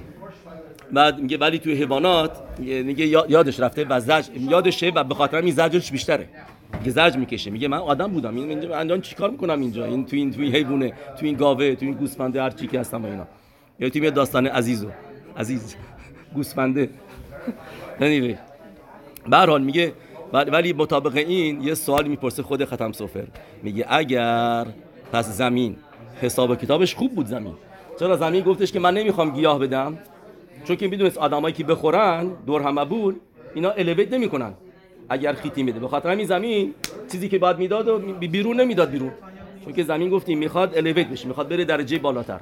بعد 0.92 1.20
میگه 1.20 1.38
ولی 1.38 1.60
توی 1.60 1.74
حیوانات 1.74 2.32
میگه 2.60 3.06
یادش 3.06 3.60
رفته 3.60 3.86
و 3.90 4.00
زج 4.00 4.30
یادشه 4.50 4.90
و 4.96 5.04
به 5.04 5.16
خاطر 5.16 5.38
این 5.38 5.54
زجرش 5.54 5.92
بیشتره. 5.92 6.30
میگه 6.80 6.92
زج 6.92 7.18
می‌کشه. 7.18 7.52
میگه 7.52 7.68
من 7.68 7.78
آدم 7.78 8.08
بودم. 8.08 8.36
این 8.36 8.50
اینجا 8.50 8.80
الان 8.80 9.02
چیکار 9.02 9.30
می‌کنم 9.30 9.60
اینجا؟ 9.62 9.86
این 9.86 10.06
تو 10.06 10.16
این 10.16 10.32
توی 10.32 10.52
حیوانه 10.52 10.90
تو 10.90 11.26
این 11.26 11.36
گاوه 11.36 11.76
تو 11.76 11.86
این 11.86 11.94
گوسفنده 11.94 12.42
هر 12.42 12.50
چی 12.50 12.68
که 12.68 12.80
هستم 12.80 13.06
اینا. 13.06 13.28
یا 13.80 13.90
توی 13.90 14.12
داستان 14.12 14.48
عزیزو. 14.48 14.90
عزیز 15.38 15.76
گوسفنده. 16.34 16.90
Anyway. 18.00 18.38
به 19.30 19.38
حال 19.38 19.64
میگه 19.64 19.94
ولی 20.34 20.74
مطابق 20.74 21.16
این 21.18 21.62
یه 21.62 21.74
سوال 21.74 22.08
می‌پرسه 22.08 22.44
خود 22.44 22.66
ختم 22.66 22.92
سفر. 22.92 23.28
میگه 23.64 23.86
اگر 23.90 24.66
پس 25.12 25.38
زمین. 25.38 25.76
حساب 26.22 26.56
کتابش 26.56 26.96
خوب 26.96 27.16
بود 27.16 27.26
زمین. 27.26 27.54
چرا 28.00 28.18
زمین 28.18 28.44
گفتش 28.44 28.72
که 28.72 28.80
من 28.80 28.94
نمی‌خوام 28.94 29.30
گیاه 29.30 29.60
بدم؟ 29.60 29.98
چون 30.66 30.76
که 30.76 30.88
می‌دونست 30.88 31.18
آدمایی 31.18 31.54
که 31.54 31.64
بخورن 31.64 32.32
دور 32.46 32.86
بود 32.86 33.22
اینا 33.56 33.70
الیویت 33.70 34.14
نمی‌کنن. 34.14 34.54
اگر 35.10 35.34
خیتی 35.34 35.64
میده 35.64 35.80
به 35.80 35.88
خاطر 35.88 36.10
همین 36.10 36.26
زمین 36.26 36.74
چیزی 37.12 37.30
که 37.30 37.38
بعد 37.38 37.60
می‌داد 37.60 37.88
و 37.88 38.00
بیرون 38.00 38.62
نمی‌داد 38.62 38.90
بیرون. 38.90 39.12
چون 39.64 39.74
که 39.74 39.84
زمین 39.84 40.10
گفتیم 40.10 40.38
می‌خواد 40.38 40.78
elevate 40.78 41.08
بشه 41.08 41.28
می‌خواد 41.28 41.50
بره 41.50 41.66
درجه 41.66 42.00
بالاتر. 42.00 42.40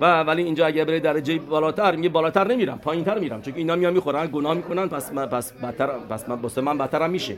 و 0.00 0.22
ولی 0.22 0.42
اینجا 0.42 0.66
اگر 0.66 0.84
بره 0.84 1.00
درجه 1.00 1.38
بالاتر 1.38 1.96
میگه 1.96 2.08
بالاتر 2.08 2.46
نمیرم 2.48 2.78
پایینتر 2.78 3.18
میرم. 3.18 3.42
چون 3.42 3.54
اینا 3.56 3.76
میان 3.76 3.92
می‌خورن 3.92 4.28
گناه 4.32 4.54
می‌کنن 4.54 4.88
پس 4.88 5.12
من 5.12 5.26
پس 5.26 5.52
بدتر 5.52 5.86
پس 5.86 6.28
من 6.28 6.38
واسه 6.38 6.60
من 6.60 6.78
بدترم 6.78 7.10
میشه. 7.10 7.36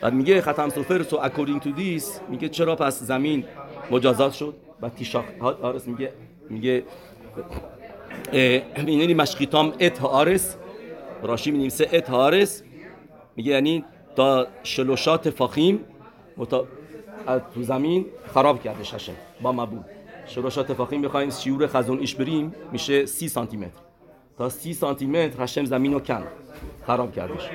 بعد 0.00 0.12
میگه 0.12 0.40
ختم 0.40 0.68
سوفر 0.68 1.02
so 1.02 1.18
according 1.22 1.60
to 1.60 1.72
this 1.72 2.20
میگه 2.28 2.48
چرا 2.48 2.76
پس 2.76 3.02
زمین 3.02 3.44
مجازات 3.90 4.32
شد؟ 4.32 4.54
ותשחת 4.82 5.24
הארץ 5.40 5.88
میگه 5.88 6.12
میگه 6.50 6.82
הנני 8.76 9.14
משחיתם 9.14 9.72
את 9.80 10.04
הארץ. 10.04 10.56
راشی 11.22 11.50
می 11.50 11.66
את 11.92 12.10
הארץ. 12.10 12.62
میگه 13.36 13.52
یعنی 13.52 13.84
تا 14.16 14.46
شلوشات 14.62 15.30
فاخیم 15.30 15.80
متا... 16.36 16.66
تو 17.54 17.62
زمین 17.62 18.06
خراب 18.34 18.62
کرده 18.62 18.84
ششه 18.84 19.12
با 19.40 19.52
مبود. 19.52 19.84
شلوشات 20.26 20.72
فاخیم 20.72 21.02
بخوایم 21.02 21.30
شیور 21.30 21.66
خزون 21.66 21.98
ایش 21.98 22.14
بریم 22.14 22.54
میشه 22.72 23.06
سی 23.06 23.28
سانتی 23.28 23.56
متر 23.56 23.80
تا 24.38 24.48
سی 24.48 24.74
سانتی 24.74 25.06
متر 25.06 25.42
هشم 25.42 25.64
زمین 25.64 25.92
رو 25.92 26.00
کن 26.00 26.22
خراب 26.86 27.12
کردش 27.12 27.50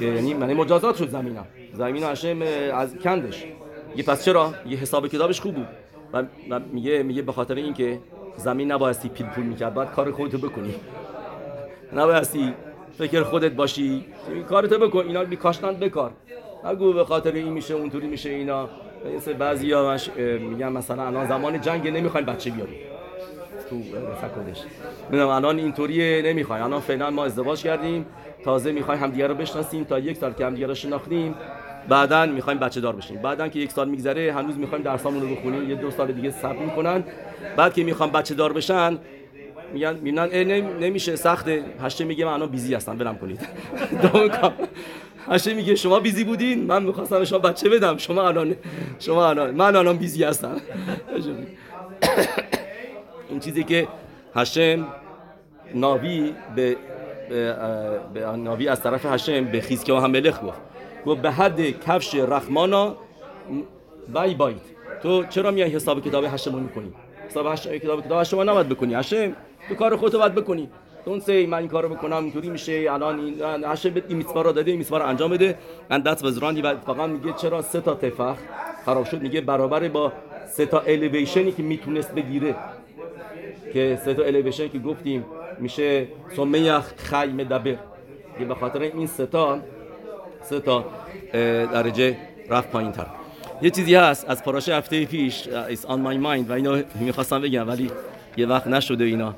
یعنی 0.00 0.34
معنی 0.34 0.54
مجازات 0.54 0.96
شد 0.96 1.08
زمینم. 1.08 1.46
زمین 1.72 2.02
هشم 2.02 2.42
از 2.74 2.96
کندش. 2.96 3.44
یه 3.96 4.04
پس 4.04 4.24
چرا؟ 4.24 4.54
یه 4.66 4.78
حساب 4.78 5.08
کتابش 5.08 5.40
خوب 5.40 5.54
بود. 5.54 5.68
و 6.12 6.60
میگه 6.72 7.02
میگه 7.02 7.22
به 7.22 7.32
خاطر 7.32 7.54
اینکه 7.54 7.98
زمین 8.36 8.72
نبایستی 8.72 9.08
پیل 9.08 9.26
پول 9.26 9.44
می‌کرد 9.44 9.74
باید 9.74 9.90
کار 9.90 10.12
خودتو 10.12 10.38
بکنی. 10.38 10.74
نبایستی 11.96 12.54
فکر 12.98 13.22
خودت 13.22 13.52
باشی. 13.52 14.04
کارتو 14.48 14.78
بکن 14.78 15.06
اینا 15.06 15.24
بی 15.24 15.36
کاشتن 15.36 15.72
بکار. 15.72 16.10
نگو 16.64 16.92
به 16.92 17.04
خاطر 17.04 17.32
این 17.32 17.52
میشه 17.52 17.74
اونطوری 17.74 18.06
میشه 18.06 18.30
اینا. 18.30 18.68
مثل 19.16 19.32
بعضی 19.32 19.72
ها 19.72 19.96
میگن 20.16 20.68
مثلا 20.68 21.06
الان 21.06 21.28
زمان 21.28 21.60
جنگ 21.60 21.88
نمی‌خواین 21.88 22.26
بچه 22.26 22.50
بیاری 22.50 22.76
تو 23.70 23.76
فکرش 24.14 24.62
می‌دونم 25.10 25.28
الان 25.28 25.58
اینطوریه 25.58 26.22
نمی‌خوایم 26.22 26.64
الان 26.64 26.80
فعلا 26.80 27.10
ما 27.10 27.24
ازدواج 27.24 27.62
کردیم. 27.62 28.06
تازه 28.44 28.72
می‌خوایم 28.72 29.00
همدیگه 29.00 29.26
رو 29.26 29.34
بشناسیم 29.34 29.84
تا 29.84 29.98
یک 29.98 30.16
سال 30.16 30.32
که 30.32 30.46
همدیگه 30.46 30.66
رو 30.66 30.74
شناختیم. 30.74 31.34
بعدا 31.88 32.26
می‌خوایم 32.26 32.58
بچه 32.58 32.80
دار 32.80 32.96
بشیم. 32.96 33.22
بعدا 33.22 33.48
که 33.48 33.58
یک 33.58 33.72
سال 33.72 33.88
میگذره 33.88 34.32
هنوز 34.32 34.58
می‌خوایم 34.58 34.84
درسامون 34.84 35.22
رو 35.22 35.28
بخونیم. 35.28 35.70
یه 35.70 35.76
دو 35.76 35.90
سال 35.90 36.12
دیگه 36.12 36.30
صبر 36.30 36.58
می‌کنن. 36.58 37.04
بعد 37.56 37.74
که 37.74 37.84
می‌خوام 37.84 38.10
بچه 38.10 38.34
دار 38.34 38.52
بشن 38.52 38.98
میگن 39.72 39.94
می‌بینن 39.94 40.28
نمیشه 40.80 41.16
سخته. 41.16 41.64
هشته 41.82 42.04
میگه 42.04 42.24
من 42.24 42.32
الان 42.32 42.48
بیزی 42.48 42.74
هستم 42.74 42.96
برم 42.96 43.18
کنید. 43.18 43.40
هشته 45.30 45.54
میگه 45.54 45.74
شما 45.74 46.00
بیزی 46.00 46.24
بودین؟ 46.24 46.64
من 46.64 46.82
می‌خواستم 46.82 47.24
شما 47.24 47.38
بچه 47.38 47.68
بدم. 47.68 47.96
شما 47.96 48.28
الان 48.28 48.56
شما 48.98 49.28
الان 49.28 49.50
من 49.50 49.76
الان 49.76 49.96
بیزی 49.96 50.24
هستم. 50.24 50.56
این 53.30 53.40
چیزی 53.40 53.64
که 53.64 53.88
هشم 54.34 54.86
ناوی 55.74 56.34
به, 56.56 56.76
به, 58.14 58.26
ناوی 58.36 58.68
از 58.68 58.82
طرف 58.82 59.06
هشم 59.06 59.44
به 59.44 59.60
خیزکه 59.60 59.92
و 59.92 60.06
ملخ 60.06 60.44
گفت. 60.44 60.60
گفت 61.06 61.22
به 61.22 61.30
حد 61.30 61.60
کفش 61.60 62.14
رحمانا 62.14 62.96
بای 64.12 64.34
بایت 64.34 64.56
تو 65.02 65.24
چرا 65.24 65.50
میای 65.50 65.70
حساب 65.70 66.08
کتاب 66.08 66.24
هشم 66.24 66.52
رو 66.52 66.60
می‌کنی؟ 66.60 66.92
حساب 67.28 67.46
هشم 67.46 67.78
کتاب 67.78 68.04
کتاب 68.06 68.20
هشم 68.20 68.50
نباید 68.50 68.68
بکنی. 68.68 68.94
هشم 68.94 69.32
تو 69.68 69.74
کار 69.74 69.96
خودت 69.96 70.16
باید 70.16 70.34
بکنی. 70.34 70.68
اون 71.04 71.20
سی 71.20 71.46
من 71.46 71.58
این 71.58 71.68
کارو 71.68 71.88
بکنم 71.88 72.16
اینطوری 72.16 72.50
میشه 72.50 72.86
الان 72.90 73.18
این 73.18 73.64
هشم 73.64 73.92
این 74.08 74.18
میتوا 74.18 74.42
رو 74.42 74.52
داده 74.52 74.70
این 74.70 74.86
انجام 74.92 75.30
بده. 75.30 75.58
من 75.90 75.98
دست 76.00 76.24
بزرانی 76.24 76.62
و 76.62 76.76
فقط 76.76 77.10
میگه 77.10 77.32
چرا 77.32 77.62
سه 77.62 77.80
تا 77.80 77.94
تفخ 77.94 78.36
خراب 78.84 79.04
شد؟ 79.04 79.22
میگه 79.22 79.40
برابر 79.40 79.88
با 79.88 80.12
سه 80.48 80.66
تا 80.66 80.80
الیویشنی 80.80 81.52
که 81.52 81.62
می‌تونست 81.62 82.14
بگیره. 82.14 82.54
که 83.72 83.98
سه 84.04 84.14
تا 84.14 84.22
الیویشن 84.22 84.68
که 84.68 84.78
گفتیم 84.78 85.24
میشه 85.58 86.08
سمیخ 86.36 86.92
خی 86.96 87.26
مدبر 87.26 87.76
که 88.38 88.44
به 88.44 88.54
خاطر 88.54 88.82
این 88.82 89.06
سه 89.06 89.26
تا 89.26 89.58
سه 90.42 90.60
تا 90.60 90.84
درجه 91.72 92.16
رفت 92.50 92.70
پایین 92.70 92.92
تر. 92.92 93.06
یه 93.62 93.70
چیزی 93.70 93.94
هست 93.94 94.30
از 94.30 94.44
پاراشه 94.44 94.74
هفته 94.74 95.04
پیش 95.04 95.42
is 95.44 95.82
on 95.82 95.98
my 96.06 96.16
mind 96.24 96.50
و 96.50 96.52
اینو 96.52 96.82
می‌خواستم 97.00 97.40
بگم 97.40 97.68
ولی 97.68 97.90
یه 98.38 98.46
وقت 98.46 98.66
نشده 98.66 99.04
اینا. 99.04 99.34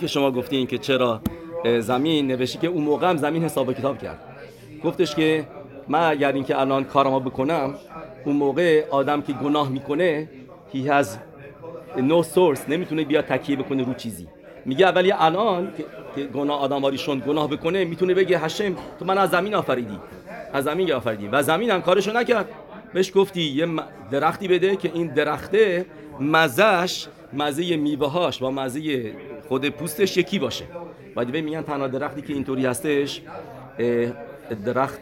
که 0.00 0.06
شما 0.06 0.30
گفتین 0.30 0.66
که 0.66 0.78
چرا 0.78 1.20
زمین 1.80 2.26
نوشتی 2.26 2.58
که 2.58 2.66
اون 2.66 2.84
موقع 2.84 3.10
هم 3.10 3.16
زمین 3.16 3.44
حساب 3.44 3.72
کتاب 3.72 3.98
کرد. 3.98 4.18
گفتش 4.84 5.14
که 5.14 5.44
من 5.88 6.10
اگر 6.10 6.32
اینکه 6.32 6.60
الان 6.60 6.84
کارما 6.84 7.20
بکنم 7.20 7.74
اون 8.24 8.36
موقع 8.36 8.84
آدم 8.90 9.22
که 9.22 9.32
گناه 9.32 9.68
می‌کنه 9.68 10.28
he 10.74 10.76
has 10.76 11.06
no 11.96 12.24
source 12.34 12.68
نمی‌تونه 12.68 13.04
بیا 13.04 13.22
تکیه 13.22 13.56
بکنه 13.56 13.84
رو 13.84 13.94
چیزی. 13.94 14.28
میگه 14.64 14.86
اولی 14.86 15.12
الان 15.12 15.72
که 16.16 16.22
گناه 16.22 16.60
آدم 16.60 16.96
شون 16.96 17.22
گناه 17.26 17.50
بکنه 17.50 17.84
می‌تونه 17.84 18.14
بگه 18.14 18.38
هشم 18.38 18.76
تو 18.98 19.04
من 19.04 19.18
از 19.18 19.30
زمین 19.30 19.54
آفریدی. 19.54 19.98
از 20.52 20.64
زمین 20.64 20.92
آفریدی. 20.92 21.28
و 21.28 21.42
زمین 21.42 21.70
هم 21.70 21.82
کارشو 21.82 22.12
نکرد. 22.12 22.48
بهش 22.94 23.12
گفتی 23.14 23.42
یه 23.42 23.66
درختی 24.10 24.48
بده 24.48 24.76
که 24.76 24.90
این 24.94 25.06
درخته 25.06 25.86
مزهش 26.20 27.08
مزه 27.32 27.76
میوهاش 27.76 28.38
با 28.38 28.50
مزه 28.50 29.14
خود 29.48 29.68
پوستش 29.68 30.16
یکی 30.16 30.38
باشه. 30.38 30.64
و 31.16 31.24
دیگه 31.24 31.40
میگن 31.40 31.62
تنها 31.62 31.88
درختی 31.88 32.22
که 32.22 32.32
اینطوری 32.32 32.66
هستش 32.66 33.22
درخت 34.64 35.00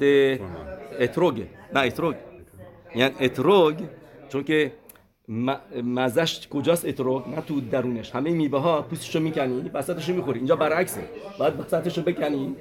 اتروگه 1.01 1.47
نه 1.75 1.81
اتروگ. 1.81 2.15
یعنی 2.95 3.15
اتروگ 3.21 3.75
چون 4.29 4.45
که 4.45 4.73
مزش 5.83 6.49
کجاست 6.49 6.85
اتروگ؟ 6.87 7.29
نه 7.29 7.41
تو 7.41 7.61
درونش. 7.61 8.11
همه 8.11 8.31
میوه 8.31 8.61
ها 8.61 8.83
پوستشو 8.83 9.21
می‌کنی 9.21 9.71
وسطشو 9.75 10.15
می‌خوری. 10.15 10.39
اینجا 10.39 10.57
برعکسه. 10.57 11.01
بعد 11.41 11.61
وسطشو 11.61 12.03
بکنی 12.03 12.57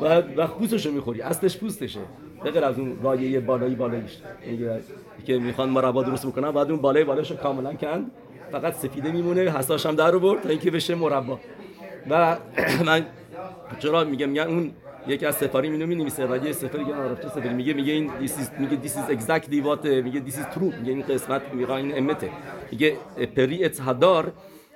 بعد 0.00 0.38
وقت 0.38 0.54
پوستشو 0.54 0.90
می‌خوری. 0.92 1.22
اصلش 1.22 1.56
پوستشه. 1.56 2.00
بغیر 2.44 2.64
از 2.64 2.78
اون 2.78 2.98
رایه 3.02 3.40
بالایی 3.40 3.74
بالاییش 3.74 4.18
که 5.26 5.38
می‌خوان 5.38 5.68
مربا 5.68 6.02
درست 6.02 6.26
بکنن 6.26 6.50
بعد 6.50 6.70
اون 6.70 6.80
بالای 6.80 7.04
بالایشو 7.04 7.36
کاملا 7.36 7.74
کند. 7.74 8.10
فقط 8.52 8.74
سفیده 8.74 9.12
میمونه 9.12 9.40
حساش 9.40 9.86
هم 9.86 9.94
در 9.94 10.18
برد 10.18 10.42
تا 10.42 10.48
اینکه 10.48 10.70
بشه 10.70 10.94
مربا. 10.94 11.40
و 12.10 12.36
من 12.86 13.06
چرا 13.78 14.04
میگم؟ 14.04 14.28
میگن 14.28 14.42
اون 14.42 14.70
یکی 15.06 15.26
از 15.26 15.36
سفاری 15.36 15.70
اینو 15.70 15.86
می 15.86 15.94
نویسه 15.94 16.26
راجع 16.26 16.52
سفری 16.52 16.84
که 16.84 16.94
عرفت 16.94 17.28
سفری 17.28 17.54
میگه 17.54 17.72
میگه 17.72 17.92
این 17.92 18.10
this 18.10 18.30
is 18.30 18.60
میگه 18.60 18.78
this 18.82 18.92
is 18.92 19.20
exactly 19.20 19.66
what 19.66 19.86
میگه 19.86 20.22
this 20.26 20.34
is 20.34 20.54
true. 20.54 20.74
میگه 20.78 20.92
این 20.92 21.02
قسمت 21.02 21.42
میگه 21.52 21.70
این 21.70 21.98
امته. 21.98 22.30
میگه 22.70 22.96
پری 23.36 23.64
ات 23.64 23.80
هدار 23.80 24.32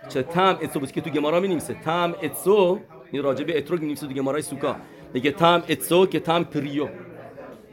چه 0.08 0.22
تام 0.22 0.58
اتسو 0.62 0.80
که 0.86 1.00
تو 1.00 1.10
گمارا 1.10 1.40
می 1.40 1.48
نویسه 1.48 1.76
تام 1.84 2.14
اتسو 2.22 2.80
این 3.12 3.22
راجع 3.22 3.44
به 3.44 3.58
اتروگ 3.58 3.80
می 3.80 3.86
نویسه 3.86 4.06
تو 4.06 4.12
گمارای 4.14 4.42
سوکا. 4.42 4.76
میگه 5.14 5.30
تام 5.30 5.62
اتسو 5.68 6.06
که 6.06 6.20
تام 6.20 6.44
پریو. 6.44 6.88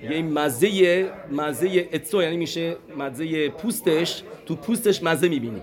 میگه 0.03 0.15
این 0.15 0.33
مزه 0.33 1.11
مزه 1.31 1.89
اتسو 1.93 2.23
یعنی 2.23 2.37
میشه 2.37 2.75
مزه 2.97 3.49
پوستش 3.49 4.23
تو 4.45 4.55
پوستش 4.55 5.03
مزه 5.03 5.29
می‌بینی. 5.29 5.61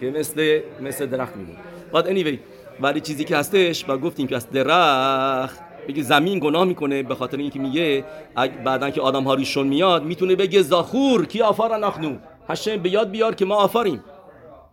که 0.00 0.10
مثل 0.10 0.60
مثل 0.80 1.06
درخت 1.06 1.36
میمونه 1.36 1.58
بعد 1.92 2.06
anyway 2.06 2.38
ولی 2.80 3.00
چیزی 3.00 3.24
که 3.24 3.36
هستش 3.36 3.88
و 3.88 3.98
گفتیم 3.98 4.26
که 4.26 4.36
از 4.36 4.50
درخت 4.50 5.60
بگه 5.88 6.02
زمین 6.02 6.38
گناه 6.38 6.64
می‌کنه 6.64 7.02
به 7.02 7.14
خاطر 7.14 7.36
اینکه 7.36 7.58
میگه 7.58 8.04
بعدا 8.64 8.90
که 8.90 9.00
آدم 9.00 9.22
ها 9.24 9.34
ریشون 9.34 9.66
میاد 9.66 10.04
می‌تونه 10.04 10.36
بگه 10.36 10.62
زاخور 10.62 11.26
کی 11.26 11.42
آفار 11.42 11.78
نخنو 11.78 12.16
هشم 12.48 12.76
به 12.76 12.90
یاد 12.90 13.10
بیار 13.10 13.34
که 13.34 13.44
ما 13.44 13.54
آفاریم. 13.54 14.04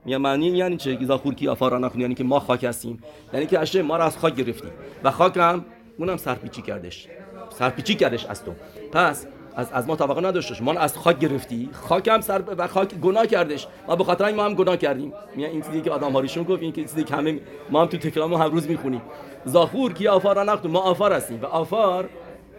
میگه 0.05 0.17
معنی 0.17 0.47
یعنی 0.47 0.77
چه؟ 0.77 0.97
زاخور 1.01 1.33
کی 1.33 1.47
آفار 1.47 1.79
نخنو 1.79 2.01
یعنی 2.01 2.15
که 2.15 2.23
ما 2.23 2.39
خاک 2.39 2.63
هستیم. 2.63 3.03
یعنی 3.33 3.45
که 3.45 3.59
هشم 3.59 3.81
ما 3.81 3.97
را 3.97 4.05
از 4.05 4.17
خاک 4.17 4.35
گرفتیم. 4.35 4.71
و 5.03 5.11
خاک 5.11 5.37
هم 5.37 5.65
اونم 5.97 6.17
سرپیچی 6.17 6.61
کردش. 6.61 7.07
سرپیچی 7.59 7.95
کردش 7.95 8.25
از 8.25 8.45
تو. 8.45 8.51
پس 8.91 9.25
از 9.55 9.71
از 9.71 9.87
ما 9.87 9.95
توقع 9.95 10.21
نداشتش 10.21 10.61
ما 10.61 10.73
از 10.73 10.97
خاک 10.97 11.19
گرفتی. 11.19 11.69
خاک 11.73 12.07
هم 12.07 12.21
سر 12.21 12.41
و 12.57 12.67
خاک 12.67 12.95
گناه 12.95 13.27
کردش. 13.27 13.67
ما 13.87 13.95
به 13.95 14.03
خاطر 14.03 14.31
ما 14.31 14.45
هم 14.45 14.53
گناه 14.53 14.77
کردیم. 14.77 15.13
میگه 15.35 15.49
این 15.49 15.61
چیزی 15.61 15.81
که 15.81 15.91
آدم 15.91 16.11
هاریشون 16.11 16.43
گفت 16.43 16.61
این 16.61 16.71
چیزی 16.71 17.03
که 17.03 17.15
همه 17.15 17.39
ما 17.69 17.81
هم 17.81 17.87
تو 17.87 17.97
تکرام 17.97 18.33
هر 18.33 18.47
روز 18.47 18.69
می‌خونیم. 18.69 19.01
زاخور 19.45 19.93
کی 19.93 20.07
آفار 20.07 20.43
نخت 20.43 20.65
ما 20.65 20.79
آفار 20.79 21.13
هستیم. 21.13 21.41
و 21.41 21.45
آفار 21.45 22.09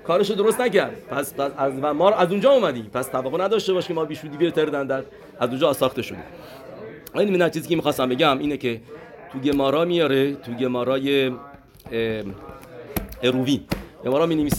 کارش 0.05 0.31
درست 0.31 0.61
نکرد. 0.61 1.03
پس, 1.11 1.35
از 1.57 1.73
و 1.83 1.95
ما 1.95 2.11
از 2.11 2.31
اونجا 2.31 2.51
اومدیم. 2.51 2.91
پس 2.95 3.07
توقع 3.07 3.45
نداشته 3.45 3.73
باش 3.73 3.89
که 3.89 3.95
ما 3.95 4.05
بیشودی 4.05 4.37
بیرتر 4.37 4.65
دندر 4.65 5.03
از 5.41 5.49
اونجا 5.49 5.73
ساخته 5.73 6.03
شدیم 6.03 6.23
این 7.15 7.37
من 7.37 7.51
چیزی 7.51 7.69
که 7.69 7.77
می‌خواستم 7.77 8.09
بگم 8.09 8.39
اینه 8.39 8.57
که 8.57 8.81
تو 9.33 9.39
گمارا 9.39 9.85
میاره 9.85 10.35
تو 10.35 10.53
گمارای 10.53 11.33
ارووی 13.23 13.61
گمارا 14.05 14.27
می 14.27 14.51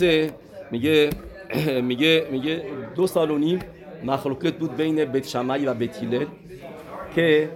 میگه 0.72 1.10
میگه 1.90 2.28
میگه 2.32 2.64
دو 2.96 3.08
سال 3.08 3.32
و 3.32 3.38
نیم 3.38 3.60
مخلوقت 4.04 4.54
بود 4.54 4.76
بین 4.76 5.06
بیت 5.06 5.28
شمعی 5.28 5.66
و 5.66 5.74
بیت 5.74 5.98
که 7.16 7.50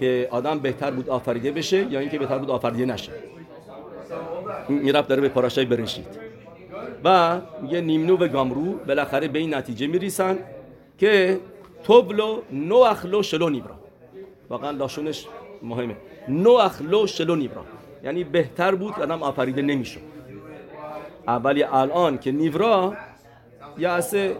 که 0.00 0.28
آدم 0.30 0.58
بهتر 0.58 0.90
بود 0.90 1.08
آفریده 1.08 1.50
بشه 1.50 1.92
یا 1.92 2.00
اینکه 2.00 2.18
بهتر 2.18 2.38
بود 2.38 2.50
آفریده 2.50 2.84
نشه. 2.84 3.12
این 4.68 4.92
رفت 4.92 5.08
داره 5.08 5.20
به 5.20 5.28
پاراشای 5.28 5.64
برشید. 5.64 6.06
و 7.04 7.40
میگه 7.62 7.80
نیمنو 7.80 8.16
و 8.16 8.28
گامرو 8.28 8.72
بالاخره 8.72 9.28
به 9.28 9.38
این 9.38 9.54
نتیجه 9.54 9.86
میریسن 9.86 10.38
که 10.98 11.38
توبلو 11.84 12.42
نو 12.52 12.76
اخلو 12.76 13.22
شلو 13.22 13.48
نیبرا. 13.48 13.74
واقعا 14.50 14.70
لاشونش 14.70 15.26
مهمه. 15.62 15.96
نو 16.28 16.50
اخلو 16.50 17.06
شلو 17.06 17.36
نیبرا. 17.36 17.64
یعنی 18.04 18.24
بهتر 18.24 18.74
بود 18.74 18.94
آدم 19.00 19.22
آفریده 19.22 19.62
نمیشه 19.62 20.00
اولی 21.28 21.62
الان 21.62 22.18
که 22.18 22.32
نیورا 22.32 22.96
یعسه 23.78 24.36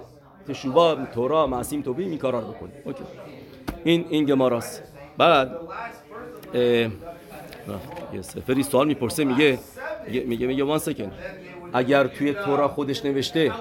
تشوبا 0.48 0.98
تورا 1.14 1.46
معصیم 1.46 1.82
توبی 1.82 2.04
این 2.04 2.18
کارا 2.18 2.40
رو 2.40 2.46
بکنی 2.52 2.72
اوکی. 2.84 3.04
این 3.84 4.04
این 4.08 4.24
گماراست 4.24 4.82
بعد 5.18 5.56
یه 8.12 8.22
سفری 8.22 8.62
سوال 8.62 8.86
می‌پرسه 8.86 9.24
میگه 9.24 9.58
میگه 10.08 10.46
میگه 10.46 10.64
وان 10.64 10.78
سکن 10.78 11.10
اگر 11.72 12.06
توی 12.06 12.34
تورا 12.34 12.68
خودش 12.68 13.04
نوشته 13.04 13.52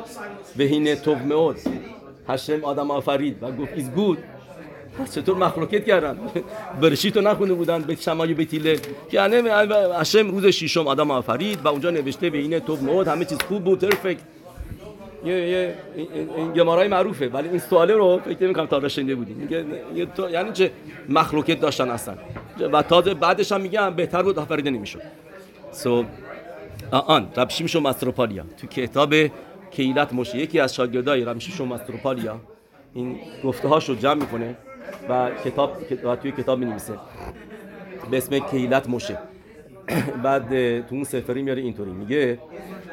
بهین 0.55 0.95
توب 0.95 1.17
مود 1.17 1.57
هشم 2.27 2.63
آدم 2.63 2.91
آفرید. 2.91 3.43
و 3.43 3.51
گفت 3.51 3.73
ایز 3.73 3.91
گود 3.91 4.17
چطور 5.15 5.37
مخلوقت 5.37 5.85
کردن؟ 5.85 6.17
برشی 6.81 7.11
تو 7.11 7.21
نخونده 7.21 7.53
بودن 7.53 7.81
به 7.81 7.95
شمای 7.95 8.33
بیتیله 8.33 8.79
یعنی 9.11 9.35
هشم 9.99 10.31
روز 10.31 10.45
شیشم 10.45 10.87
آدم 10.87 11.11
آفرید 11.11 11.59
و 11.65 11.67
اونجا 11.67 11.89
نوشته 11.89 12.29
به 12.29 12.37
این 12.37 12.59
توب 12.59 12.83
مود 12.83 13.07
همه 13.07 13.25
چیز 13.25 13.37
خوب 13.41 13.63
بود 13.63 13.79
پرفکت 13.79 14.21
یه 15.25 15.33
یه 15.33 15.75
این 16.35 16.53
گمارای 16.53 16.87
معروفه 16.87 17.29
ولی 17.29 17.49
این 17.49 17.59
سواله 17.59 17.93
رو 17.93 18.21
فکر 18.25 18.43
نمی‌کنم 18.43 18.65
تا 18.65 18.87
شنیده 18.87 19.15
بودیم. 19.15 19.35
میگه 19.35 19.65
یعنی 20.31 20.51
چه؟ 20.51 20.71
مخلوقات 21.09 21.59
داشتن 21.59 21.89
اصلا 21.89 22.15
و 22.73 22.81
تازه 22.81 23.13
بعدش 23.13 23.51
هم 23.51 23.61
میگم 23.61 23.89
بهتر 23.95 24.23
بود 24.23 24.39
آفریده 24.39 24.69
نمی‌شد. 24.69 25.01
سو 25.71 26.05
آن 26.91 27.27
رب 27.37 27.49
شو 27.49 27.79
مستروپالیا 27.79 28.43
تو 28.57 28.67
کتاب 28.67 29.13
کیلت 29.71 30.13
مشه 30.13 30.37
یکی 30.37 30.59
از 30.59 30.75
شاگردای 30.75 31.25
رب 31.25 31.39
شو 31.39 31.65
مستروپالیا 31.65 32.39
این 32.93 33.19
گفته 33.43 33.67
هاشو 33.67 33.95
جمع 33.95 34.13
می‌کنه. 34.13 34.55
و 35.09 35.29
کتاب 35.45 35.77
و 36.03 36.15
توی 36.15 36.31
کتاب 36.31 36.59
می‌نویسه. 36.59 36.93
به 38.11 38.17
اسم 38.17 38.39
کیلت 38.39 38.89
مشه 38.89 39.17
بعد 40.23 40.49
تو 40.81 40.95
اون 40.95 41.03
سفری 41.03 41.41
میاره 41.41 41.61
اینطوری. 41.61 41.91
میگه 41.91 42.39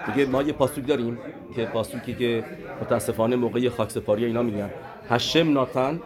میگه 0.09 0.31
ما 0.31 0.43
یه 0.43 0.53
پاسوک 0.53 0.87
داریم 0.87 1.19
که 1.57 1.65
پاسوکی 1.65 2.15
که 2.15 2.45
متاسفانه 2.81 3.37
موقع 3.37 3.69
خاکسپاری 3.69 4.25
اینا 4.25 4.43
میگن. 4.43 4.71
هشم 5.09 5.53
ناتن 5.53 6.01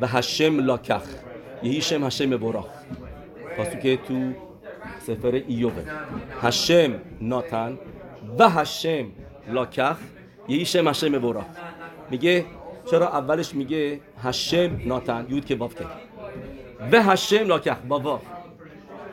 و 0.00 0.06
هشم 0.06 0.60
لاکخ. 0.60 1.02
یهیشم 1.62 2.04
هشم 2.04 2.30
برا 2.36 2.64
پاسوک 3.56 3.98
تو 4.08 4.32
سفر 5.06 5.42
ایوبه 5.48 5.82
هشم 6.42 6.94
ناتن 7.20 7.78
و 8.38 8.48
هشم 8.48 9.06
لاکخ. 9.48 9.96
یهیشم 10.48 10.88
هشم 10.88 11.18
برا 11.18 11.44
میگه 12.10 12.44
چرا 12.90 13.08
اولش 13.08 13.54
میگه 13.54 14.00
هشم 14.22 14.80
ناتن؟ 14.86 15.26
یود 15.28 15.44
که 15.44 15.54
واف 15.54 15.74
و 16.92 17.02
هشم 17.02 17.46
لاکخ 17.46 17.76
با 17.88 17.98
واف 17.98 18.22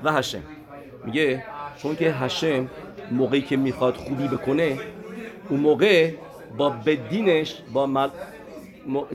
و 0.04 0.12
هشم. 0.12 0.44
میگه 1.06 1.44
چون 1.78 1.96
که 1.96 2.12
هشم 2.12 2.70
موقعی 3.12 3.42
که 3.42 3.58
می‌خواد 3.58 3.94
خوبی 3.94 4.28
بکنه 4.28 4.80
اون 5.50 5.60
موقع 5.60 6.12
با 6.58 6.70
بدینش 6.70 7.56
با 7.74 7.86
مل... 7.86 8.10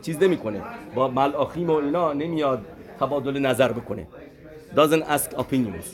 چیز 0.03 0.23
نمی‌کنه. 0.23 0.63
با 0.95 1.09
ملاخیم 1.09 1.71
و 1.71 1.75
اینا 1.75 2.13
نمیاد 2.13 2.65
تبادل 3.01 3.39
نظر 3.39 3.73
بکنه. 3.73 4.07
Doesn't 4.77 5.03
ask 5.03 5.39
opinions. 5.39 5.89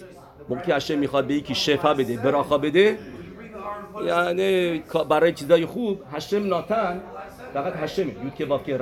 موقعی 0.49 0.67
که 0.67 0.75
هشم 0.75 0.99
می‌خواد 0.99 1.27
به 1.27 1.35
یکی 1.35 1.55
شفا 1.55 1.95
بده 1.95 2.17
براخا 2.17 2.59
بده 2.59 2.99
یعنی 4.07 4.83
برای 5.09 5.33
چیزای 5.33 5.67
خوب 5.67 6.01
هشم 6.13 6.47
ناتن 6.47 7.01
فقط 7.55 7.77
هشم 7.77 8.09
یود 8.09 8.35
که 8.39 8.45
واف 8.45 8.65
که 8.67 8.79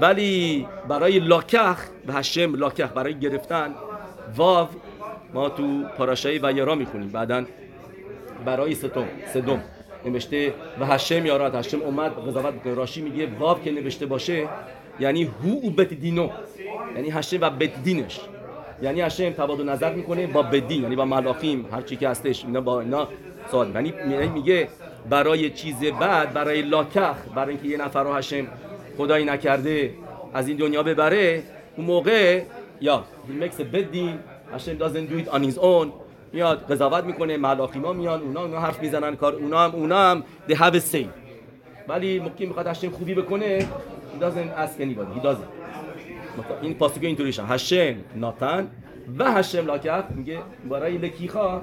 ولی 0.00 0.66
برای 0.88 1.18
لاکخ 1.18 1.88
به 2.06 2.12
هشم 2.12 2.54
لاکخ 2.54 2.92
برای 2.92 3.14
گرفتن 3.18 3.74
واو 4.36 4.68
ما 5.34 5.48
تو 5.48 5.84
پاراشای 5.98 6.38
و 6.42 6.52
یارا 6.52 6.74
می‌خونیم. 6.74 7.08
بعدا 7.08 7.44
برای 8.44 8.74
ستم 8.74 9.04
سدم 9.34 9.62
نوشته 10.04 10.54
و 10.80 10.86
هشم 10.86 11.26
یارات 11.26 11.54
هشم 11.54 11.80
اومد 11.82 12.28
قضاوت 12.28 12.66
راشی 12.66 13.02
میگه 13.02 13.28
واب 13.38 13.62
که 13.62 13.72
نوشته 13.72 14.06
باشه 14.06 14.48
یعنی 15.00 15.24
هو 15.24 15.66
و 15.66 15.70
بت 15.70 15.94
دینو 15.94 16.28
یعنی 16.96 17.10
هشم 17.10 17.38
و 17.40 17.50
بت 17.50 17.82
دینش 17.82 18.20
یعنی 18.82 19.00
هشم 19.00 19.30
تبادل 19.30 19.68
نظر 19.68 19.94
می‌کنه 19.94 20.26
با 20.26 20.42
بدین 20.42 20.82
یعنی 20.82 20.96
با 20.96 21.04
ملاخیم 21.04 21.66
هر 21.72 21.82
چی 21.82 21.96
که 21.96 22.08
هستش 22.08 22.44
اینا 22.44 22.60
با 22.60 22.80
اینا 22.80 23.08
سوال. 23.50 23.74
یعنی 23.74 24.28
میگه 24.28 24.68
برای 25.10 25.50
چیز 25.50 25.84
بعد 25.84 26.32
برای 26.32 26.62
لاکخ 26.62 27.16
برای 27.34 27.50
اینکه 27.50 27.68
یه 27.68 27.76
نفر 27.76 28.02
رو 28.02 28.14
هشم 28.14 28.46
خدایی 28.96 29.24
نکرده 29.24 29.94
از 30.34 30.48
این 30.48 30.56
دنیا 30.56 30.82
ببره 30.82 31.42
اون 31.76 31.86
موقع 31.86 32.42
یا 32.80 33.04
a 33.58 33.74
bad 33.74 33.94
هشم 34.54 34.74
do 35.08 35.24
it 35.24 35.34
on 35.34 35.52
his 35.52 35.58
own 35.62 35.88
میاد 36.32 36.72
قضاوت 36.72 37.04
می‌کنه 37.04 37.36
ملاخیما 37.36 37.92
میان 37.92 38.20
اونا 38.20 38.40
اونا 38.40 38.60
حرف 38.60 38.80
می‌زنن 38.82 39.16
کار 39.16 39.34
اونا 39.34 39.64
هم 39.64 39.70
اونا 39.70 40.10
هم 40.10 40.24
have 40.54 40.74
a 40.74 40.94
say. 40.94 41.06
ولی 41.88 42.20
موقعی 42.20 42.46
می‌خواد 42.46 42.66
هشم 42.66 42.90
خوبی 42.90 43.14
بکنه 43.14 43.66
ask 44.56 44.80
anybody 44.80 45.20
he 45.20 45.22
doesn't. 45.22 45.58
این 46.62 46.74
پاسوگه 46.74 47.06
اینطوریشن 47.06 47.44
هشم 47.48 47.94
ناتن 48.16 48.70
و 49.18 49.32
هشم 49.32 49.66
لاکت 49.66 50.04
میگه 50.10 50.38
برای 50.70 50.98
لکیخا 50.98 51.62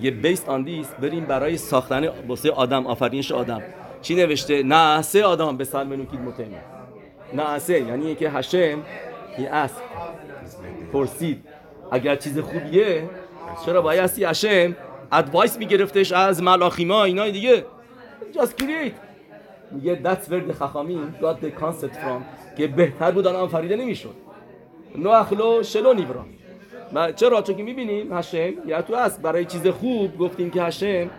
یه 0.00 0.10
بیست 0.10 0.48
آن 0.48 0.62
دیس 0.62 0.88
بریم 0.94 1.24
برای 1.24 1.56
ساختن 1.56 2.00
بسه 2.28 2.50
آدم 2.50 2.86
آفرینش 2.86 3.32
آدم. 3.32 3.62
چی 4.02 4.14
نوشته؟ 4.14 4.62
نعسه 4.62 5.24
آدم 5.24 5.56
به 5.56 5.64
سلمنو 5.64 6.04
کید 6.04 6.20
متیم 6.20 6.54
نعسه 7.32 7.80
یعنی 7.80 8.14
که 8.14 8.30
هشم 8.30 8.82
این 9.38 9.48
اس 9.48 9.72
پرسید 10.92 11.44
اگر 11.92 12.16
چیز 12.16 12.38
خوبیه 12.38 13.10
چرا 13.66 13.82
بایستی 13.82 14.24
هشم 14.24 14.76
ادوایس 15.12 15.58
میگرفتش 15.58 16.12
از 16.12 16.42
ملاخیما 16.42 17.04
اینا 17.04 17.28
دیگه. 17.28 17.64
Just 18.32 18.62
create. 18.62 18.92
میگه 19.72 20.00
that's 20.04 20.30
the 20.30 20.52
خخامی 20.52 21.00
got 21.20 21.44
the 21.44 21.62
concept 21.62 21.94
from. 21.94 22.56
که 22.56 22.66
بهتر 22.66 23.10
بود 23.10 23.26
آن 23.26 23.48
فریده 23.48 23.76
نمی‌شد. 23.76 24.14
نو 24.96 25.10
اخلو 25.10 25.62
شلو 25.62 25.92
نیبرا. 25.92 26.24
چرا؟ 27.16 27.42
چون 27.42 27.56
که 27.56 27.62
می‌بینیم 27.62 28.12
هشم 28.12 28.52
یا 28.66 28.82
تو 28.82 28.94
است 28.94 29.22
برای 29.22 29.44
چیز 29.44 29.66
خوب 29.66 30.18
گفتیم 30.18 30.50
که 30.50 30.62
هشم 30.62 31.10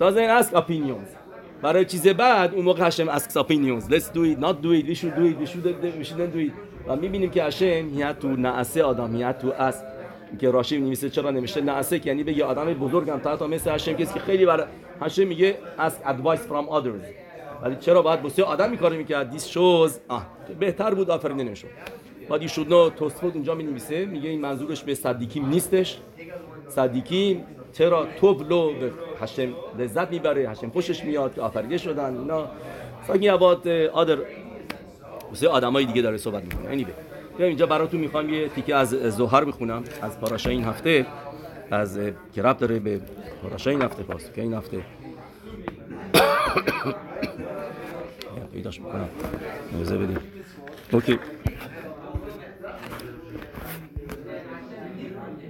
doesn't 0.00 0.42
ask 0.42 0.56
opinions. 0.56 1.08
برای 1.62 1.84
چیز 1.84 2.08
بعد 2.08 2.54
اون 2.54 2.64
موقع 2.64 2.86
هشم 2.86 3.18
asks 3.18 3.32
opinions. 3.32 3.84
Let's 3.90 4.08
do 4.14 4.22
it 4.24 4.38
not 4.40 4.56
do 4.62 4.72
it 4.72 4.86
we 4.86 4.94
should 4.94 5.14
do 5.16 5.24
it 5.30 5.36
we 5.40 5.46
should 5.46 5.64
we 6.00 6.04
shouldn't 6.04 6.34
do 6.34 6.48
it. 6.48 6.52
و 6.88 6.96
می‌بینیم 6.96 7.30
که 7.30 7.44
هشم 7.44 7.98
یا 7.98 8.12
تو 8.12 8.28
نعسه 8.28 8.82
آدم 8.82 9.16
یا 9.16 9.32
تو 9.32 9.52
است 9.52 9.84
که 10.40 10.50
راشی 10.50 10.78
میمیسه 10.78 11.10
چرا 11.10 11.30
نمیشه 11.30 11.60
نعسک 11.60 12.06
یعنی 12.06 12.24
به 12.24 12.38
یه 12.38 12.44
آدم 12.44 12.64
بزرگم 12.64 13.18
تا 13.18 13.36
تا 13.36 13.46
مثل 13.46 13.70
هشم 13.70 13.92
کسی 13.92 14.14
که 14.14 14.20
خیلی 14.20 14.46
بر 14.46 14.66
هشم 15.00 15.26
میگه 15.26 15.58
از 15.78 15.96
advice 16.04 16.50
from 16.50 16.70
others. 16.70 17.06
ولی 17.62 17.76
چرا 17.80 18.02
باید 18.02 18.22
بسیار 18.22 18.48
آدم 18.48 18.70
میکاره 18.70 18.96
می‌کرد؟ 18.96 19.30
دیس 19.30 19.48
شوز 19.48 19.98
بهتر 20.60 20.94
بود 20.94 21.10
آفرینده 21.10 21.44
نمی‌شد 21.44 21.68
بعد 22.28 22.42
نو 22.68 22.90
توسفوت 22.90 23.34
اینجا 23.34 23.54
می 23.54 23.64
میگه 23.64 24.28
این 24.30 24.40
منظورش 24.40 24.82
به 24.82 24.94
صدیکی 24.94 25.40
نیستش. 25.40 25.98
صدیکی 26.68 27.44
چرا 27.72 28.06
توبلو 28.20 28.72
به 28.72 28.92
هشم 29.20 29.48
لذت 29.78 30.10
می‌بره 30.10 30.50
هشم 30.50 30.70
خوشش 30.70 31.04
میاد 31.04 31.34
که 31.34 31.40
آفریده 31.40 31.78
شدن 31.78 32.16
اینا. 32.16 32.48
ساگی 33.06 33.28
عباد 33.28 33.68
آدر 33.68 34.18
بسیار 35.32 35.52
آدمای 35.52 35.84
دیگه 35.84 36.02
داره 36.02 36.16
صحبت 36.16 36.42
می‌کنه. 36.42 36.70
اینی 36.70 36.86
بیا 37.36 37.46
اینجا 37.46 37.66
براتون 37.66 38.00
می‌خوام 38.00 38.34
یه 38.34 38.48
تیکه 38.48 38.74
از 38.74 38.88
زهر 38.90 39.44
بخونم. 39.44 39.84
از 40.02 40.20
پاراشا 40.20 40.50
این 40.50 40.64
هفته. 40.64 41.06
از 41.70 41.98
که 42.34 42.42
رب 42.42 42.58
داره 42.58 42.78
به 42.78 43.00
پاراشا 43.42 43.70
این 43.70 43.82
هفته 43.82 44.02
پاس 44.02 44.30
که 44.34 44.42
این 44.42 44.54
هفته. 44.54 44.76
پیداش 48.52 48.80
می‌کنم. 48.80 49.08
موزه 49.72 49.96
بدیم 49.96 50.18
اوکی 50.92 51.18